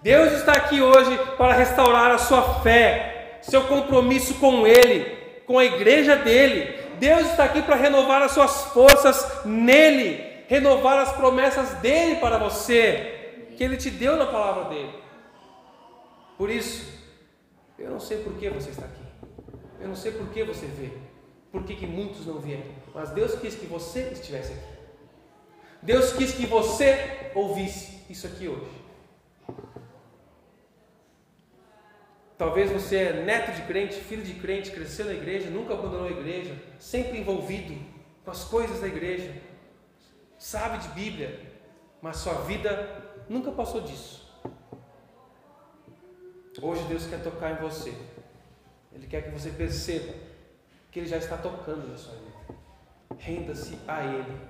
Deus 0.02 0.32
está 0.32 0.52
aqui 0.52 0.80
hoje 0.80 1.18
para 1.36 1.54
restaurar 1.54 2.10
a 2.10 2.18
sua 2.18 2.60
fé, 2.60 3.40
seu 3.42 3.64
compromisso 3.64 4.34
com 4.34 4.66
Ele, 4.66 5.04
com 5.46 5.58
a 5.58 5.64
igreja 5.64 6.16
dele. 6.16 6.76
Deus 6.98 7.26
está 7.30 7.44
aqui 7.44 7.62
para 7.62 7.76
renovar 7.76 8.22
as 8.22 8.32
suas 8.32 8.66
forças 8.66 9.44
nele, 9.44 10.44
renovar 10.48 10.98
as 10.98 11.12
promessas 11.12 11.70
dele 11.74 12.16
para 12.16 12.38
você, 12.38 13.44
que 13.56 13.62
ele 13.62 13.76
te 13.76 13.90
deu 13.90 14.16
na 14.16 14.26
palavra 14.26 14.64
dele. 14.64 14.94
Por 16.38 16.50
isso, 16.50 16.90
eu 17.78 17.90
não 17.90 18.00
sei 18.00 18.18
por 18.18 18.34
que 18.34 18.48
você 18.48 18.70
está 18.70 18.84
aqui. 18.86 19.02
Eu 19.80 19.88
não 19.88 19.96
sei 19.96 20.12
por 20.12 20.28
que 20.28 20.42
você 20.42 20.66
vê. 20.66 20.90
Por 21.52 21.64
que, 21.64 21.76
que 21.76 21.86
muitos 21.86 22.26
não 22.26 22.38
vieram. 22.38 22.64
Mas 22.94 23.10
Deus 23.10 23.34
quis 23.34 23.54
que 23.54 23.66
você 23.66 24.10
estivesse 24.12 24.52
aqui. 24.52 24.76
Deus 25.82 26.12
quis 26.12 26.32
que 26.32 26.46
você 26.46 27.30
ouvisse 27.34 27.95
isso 28.08 28.26
aqui 28.26 28.48
hoje. 28.48 28.86
Talvez 32.38 32.70
você 32.70 32.96
é 32.96 33.12
neto 33.24 33.52
de 33.52 33.62
crente, 33.62 33.94
filho 33.94 34.22
de 34.22 34.34
crente, 34.34 34.70
cresceu 34.70 35.06
na 35.06 35.14
igreja, 35.14 35.48
nunca 35.48 35.72
abandonou 35.72 36.06
a 36.06 36.10
igreja, 36.10 36.54
sempre 36.78 37.18
envolvido 37.18 37.74
com 38.24 38.30
as 38.30 38.44
coisas 38.44 38.80
da 38.80 38.86
igreja, 38.86 39.34
sabe 40.38 40.78
de 40.78 40.88
Bíblia, 40.88 41.40
mas 42.02 42.18
sua 42.18 42.34
vida 42.42 43.04
nunca 43.28 43.50
passou 43.50 43.80
disso. 43.80 44.26
Hoje 46.60 46.82
Deus 46.84 47.06
quer 47.06 47.22
tocar 47.22 47.52
em 47.52 47.56
você. 47.56 47.94
Ele 48.92 49.06
quer 49.06 49.22
que 49.22 49.30
você 49.30 49.50
perceba 49.50 50.12
que 50.90 51.00
Ele 51.00 51.06
já 51.06 51.18
está 51.18 51.36
tocando 51.36 51.86
na 51.88 51.96
sua 51.96 52.14
vida. 52.14 52.58
Renda-se 53.18 53.78
a 53.86 54.04
Ele. 54.04 54.40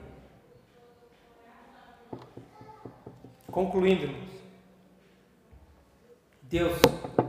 Concluindo, 3.56 4.14
Deus 6.42 6.78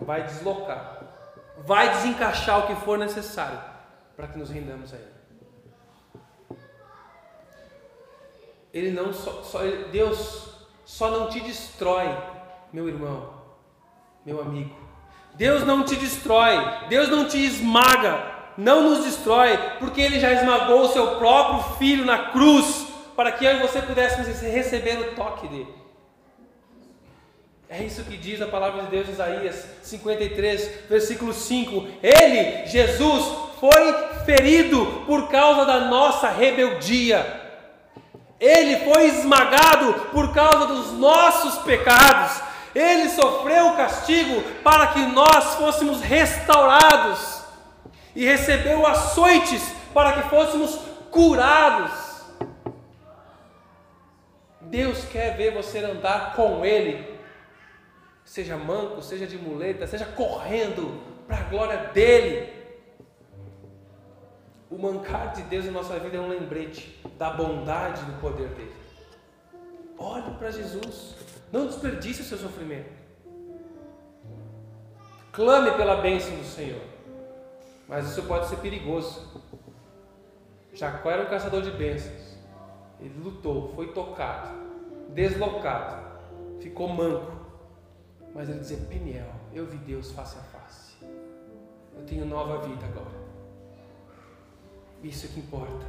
vai 0.02 0.24
deslocar, 0.24 1.02
vai 1.60 1.90
desencaixar 1.92 2.60
o 2.60 2.68
que 2.68 2.76
for 2.84 2.98
necessário 2.98 3.58
para 4.14 4.28
que 4.28 4.38
nos 4.38 4.50
rendamos 4.50 4.94
a 4.94 4.98
Ele. 4.98 6.60
Ele 8.74 8.92
não 8.92 9.14
só, 9.14 9.42
só 9.42 9.60
Deus 9.90 10.50
só 10.84 11.12
não 11.12 11.30
te 11.30 11.40
destrói, 11.40 12.14
meu 12.74 12.90
irmão, 12.90 13.34
meu 14.26 14.42
amigo. 14.42 14.76
Deus 15.36 15.64
não 15.64 15.86
te 15.86 15.96
destrói, 15.96 16.58
Deus 16.90 17.08
não 17.08 17.26
te 17.26 17.38
esmaga, 17.38 18.36
não 18.58 18.84
nos 18.90 19.06
destrói, 19.06 19.58
porque 19.80 20.02
Ele 20.02 20.20
já 20.20 20.34
esmagou 20.34 20.82
o 20.82 20.90
seu 20.90 21.16
próprio 21.20 21.78
filho 21.78 22.04
na 22.04 22.32
cruz, 22.32 22.86
para 23.16 23.32
que 23.32 23.46
eu 23.46 23.54
e 23.54 23.62
você 23.62 23.82
pudéssemos 23.82 24.28
receber 24.42 25.00
o 25.00 25.16
toque 25.16 25.48
dele. 25.48 25.87
É 27.70 27.84
isso 27.84 28.03
que 28.03 28.15
diz 28.15 28.41
a 28.41 28.47
palavra 28.47 28.84
de 28.84 28.91
Deus, 28.91 29.09
Isaías 29.09 29.65
53, 29.84 30.88
versículo 30.89 31.34
5. 31.34 31.88
Ele, 32.01 32.65
Jesus, 32.65 33.26
foi 33.59 33.93
ferido 34.26 35.03
por 35.05 35.28
causa 35.28 35.65
da 35.65 35.82
nossa 35.82 36.30
rebeldia. 36.30 37.41
Ele 38.39 38.78
foi 38.86 39.07
esmagado 39.07 39.93
por 40.11 40.34
causa 40.34 40.68
dos 40.68 40.93
nossos 40.93 41.63
pecados. 41.63 42.41
Ele 42.74 43.09
sofreu 43.09 43.70
o 43.70 43.76
castigo 43.76 44.41
para 44.63 44.88
que 44.88 44.99
nós 44.99 45.55
fôssemos 45.55 45.99
restaurados 46.01 47.41
e 48.15 48.24
recebeu 48.24 48.86
açoites 48.86 49.63
para 49.93 50.13
que 50.13 50.30
fôssemos 50.30 50.80
curados. 51.11 51.91
Deus 54.61 55.03
quer 55.05 55.36
ver 55.36 55.53
você 55.53 55.80
andar 55.80 56.34
com 56.36 56.63
Ele, 56.63 57.16
seja 58.28 58.58
manco, 58.58 59.02
seja 59.02 59.26
de 59.26 59.38
muleta, 59.38 59.88
seja 59.88 60.06
correndo 60.06 61.02
para 61.26 61.38
a 61.38 61.44
glória 61.44 61.78
dEle. 61.94 62.54
O 64.70 64.78
mancar 64.78 65.34
de 65.34 65.44
Deus 65.44 65.66
em 65.66 65.72
nossa 65.72 65.98
vida 65.98 66.18
é 66.18 66.20
um 66.20 66.28
lembrete 66.28 67.02
da 67.18 67.30
bondade 67.30 68.04
do 68.04 68.20
poder 68.20 68.50
dEle. 68.50 68.76
Olhe 69.98 70.30
para 70.36 70.52
Jesus. 70.52 71.16
Não 71.52 71.68
desperdice 71.68 72.22
o 72.22 72.26
seu 72.26 72.38
sofrimento. 72.38 72.92
Clame 75.32 75.72
pela 75.72 76.02
bênção 76.02 76.36
do 76.36 76.44
Senhor. 76.44 76.82
Mas 77.88 78.10
isso 78.10 78.24
pode 78.24 78.48
ser 78.48 78.58
perigoso. 78.58 79.42
Jacó 80.74 81.10
era 81.10 81.24
um 81.24 81.30
caçador 81.30 81.62
de 81.62 81.72
bênçãos. 81.72 82.38
Ele 83.00 83.18
lutou, 83.24 83.72
foi 83.74 83.94
tocado, 83.94 84.50
deslocado, 85.14 86.04
ficou 86.60 86.90
manco. 86.90 87.37
Mas 88.38 88.48
ele 88.50 88.60
dizia: 88.60 88.78
Peniel, 88.88 89.26
eu 89.52 89.66
vi 89.66 89.78
Deus 89.78 90.12
face 90.12 90.38
a 90.38 90.60
face. 90.60 90.96
Eu 91.98 92.04
tenho 92.06 92.24
nova 92.24 92.60
vida 92.60 92.86
agora. 92.86 93.18
Isso 95.04 95.26
é 95.26 95.30
que 95.30 95.40
importa. 95.40 95.86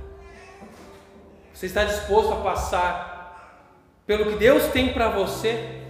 Você 1.53 1.66
está 1.66 1.84
disposto 1.84 2.32
a 2.32 2.36
passar 2.36 3.68
pelo 4.07 4.32
que 4.32 4.38
Deus 4.38 4.68
tem 4.68 4.94
para 4.94 5.11
você, 5.11 5.82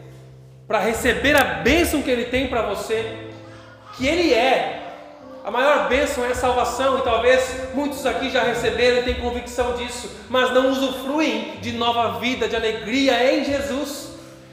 para 0.66 0.80
receber 0.80 1.36
a 1.36 1.62
bênção 1.62 2.02
que 2.02 2.10
Ele 2.10 2.24
tem 2.24 2.48
para 2.48 2.62
você, 2.62 3.30
que 3.96 4.08
Ele 4.08 4.34
é. 4.34 4.74
A 5.44 5.52
maior 5.52 5.88
bênção 5.88 6.24
é 6.24 6.32
a 6.32 6.34
salvação, 6.34 6.98
e 6.98 7.02
talvez 7.02 7.72
muitos 7.72 8.04
aqui 8.04 8.30
já 8.30 8.42
receberam 8.42 8.98
e 8.98 9.04
têm 9.04 9.14
convicção 9.14 9.76
disso, 9.76 10.10
mas 10.28 10.52
não 10.52 10.70
usufruem 10.72 11.60
de 11.60 11.72
nova 11.72 12.18
vida, 12.18 12.48
de 12.48 12.56
alegria 12.56 13.32
em 13.32 13.44
Jesus. 13.44 14.07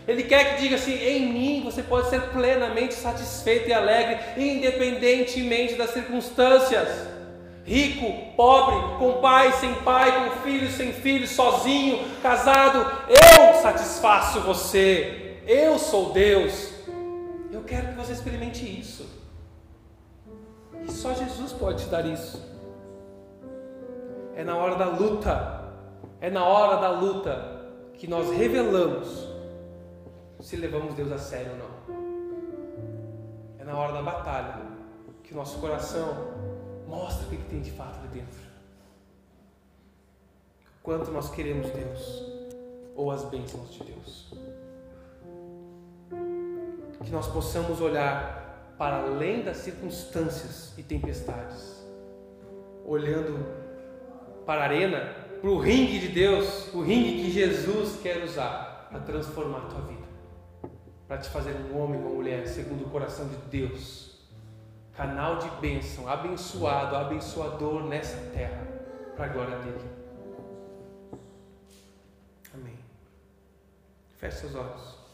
Ele 0.08 0.24
quer 0.24 0.56
que 0.56 0.62
diga 0.62 0.76
assim: 0.76 0.94
em 0.94 1.34
mim 1.34 1.62
você 1.64 1.82
pode 1.82 2.10
ser 2.10 2.22
plenamente 2.30 2.94
satisfeito 2.94 3.70
e 3.70 3.74
alegre, 3.74 4.20
independentemente 4.38 5.76
das 5.76 5.92
circunstâncias. 5.92 7.16
rico, 7.64 8.36
pobre, 8.36 8.76
com 9.00 9.20
pai, 9.22 9.52
sem 9.54 9.74
pai, 9.76 10.30
com 10.30 10.42
filho, 10.42 10.70
sem 10.70 10.94
filho, 10.94 11.28
sozinho, 11.28 12.00
casado, 12.22 12.86
eu 13.10 13.56
satisfaço 13.60 14.42
você. 14.42 15.40
Eu 15.48 15.80
sou 15.80 16.12
Deus. 16.12 16.72
Eu 17.52 17.64
quero 17.64 17.88
que 17.88 17.94
você 17.96 18.14
experimente 18.14 18.64
isso. 18.64 19.10
E 20.88 20.92
só 20.92 21.16
Jesus 21.16 21.54
pode 21.54 21.86
te 21.86 21.90
dar 21.90 22.06
isso. 22.06 22.40
É 24.36 24.44
na 24.44 24.56
hora 24.56 24.76
da 24.76 24.86
luta, 24.86 25.64
é 26.22 26.30
na 26.30 26.46
hora 26.46 26.80
da 26.80 26.90
luta 26.92 27.64
que 27.96 28.06
nós 28.06 28.30
revelamos 28.30 29.35
se 30.46 30.56
levamos 30.58 30.94
Deus 30.94 31.12
a 31.12 31.18
sério 31.18 31.54
ou 31.54 31.58
não. 31.58 31.96
É 33.58 33.64
na 33.64 33.76
hora 33.76 33.94
da 33.94 34.04
batalha 34.04 34.62
que 35.24 35.34
o 35.34 35.36
nosso 35.36 35.58
coração 35.58 36.08
mostra 36.88 37.26
o 37.26 37.30
que 37.32 37.38
tem 37.50 37.62
de 37.62 37.72
fato 37.72 37.98
ali 37.98 38.10
dentro. 38.10 38.40
Quanto 40.84 41.10
nós 41.10 41.32
queremos 41.32 41.72
Deus 41.72 42.24
ou 42.96 43.10
as 43.10 43.24
bênçãos 43.24 43.74
de 43.74 43.84
Deus. 43.86 44.34
Que 47.04 47.12
nós 47.12 47.26
possamos 47.26 47.82
olhar 47.82 48.76
para 48.78 48.98
além 48.98 49.44
das 49.44 49.58
circunstâncias 49.58 50.78
e 50.78 50.84
tempestades, 50.84 51.84
olhando 52.86 53.44
para 54.46 54.62
a 54.62 54.64
arena, 54.66 55.12
para 55.42 55.50
o 55.50 55.58
ringue 55.58 55.98
de 55.98 56.10
Deus, 56.10 56.72
o 56.72 56.84
ringue 56.84 57.24
que 57.24 57.32
Jesus 57.32 58.00
quer 58.00 58.24
usar 58.24 58.76
para 58.92 59.00
transformar 59.00 59.58
a 59.58 59.62
tua 59.62 59.82
vida, 59.82 59.95
para 61.08 61.18
te 61.18 61.30
fazer 61.30 61.54
um 61.54 61.80
homem, 61.80 62.00
uma 62.00 62.10
mulher 62.10 62.48
segundo 62.48 62.86
o 62.86 62.90
coração 62.90 63.28
de 63.28 63.36
Deus 63.50 64.06
canal 64.96 65.38
de 65.38 65.50
bênção, 65.60 66.08
abençoado, 66.08 66.96
abençoador 66.96 67.84
nessa 67.84 68.18
terra, 68.32 68.66
para 69.16 69.26
a 69.26 69.28
glória 69.28 69.60
dele. 69.60 69.90
Amém. 72.54 72.80
Feche 74.18 74.38
seus 74.38 74.56
olhos. 74.56 75.05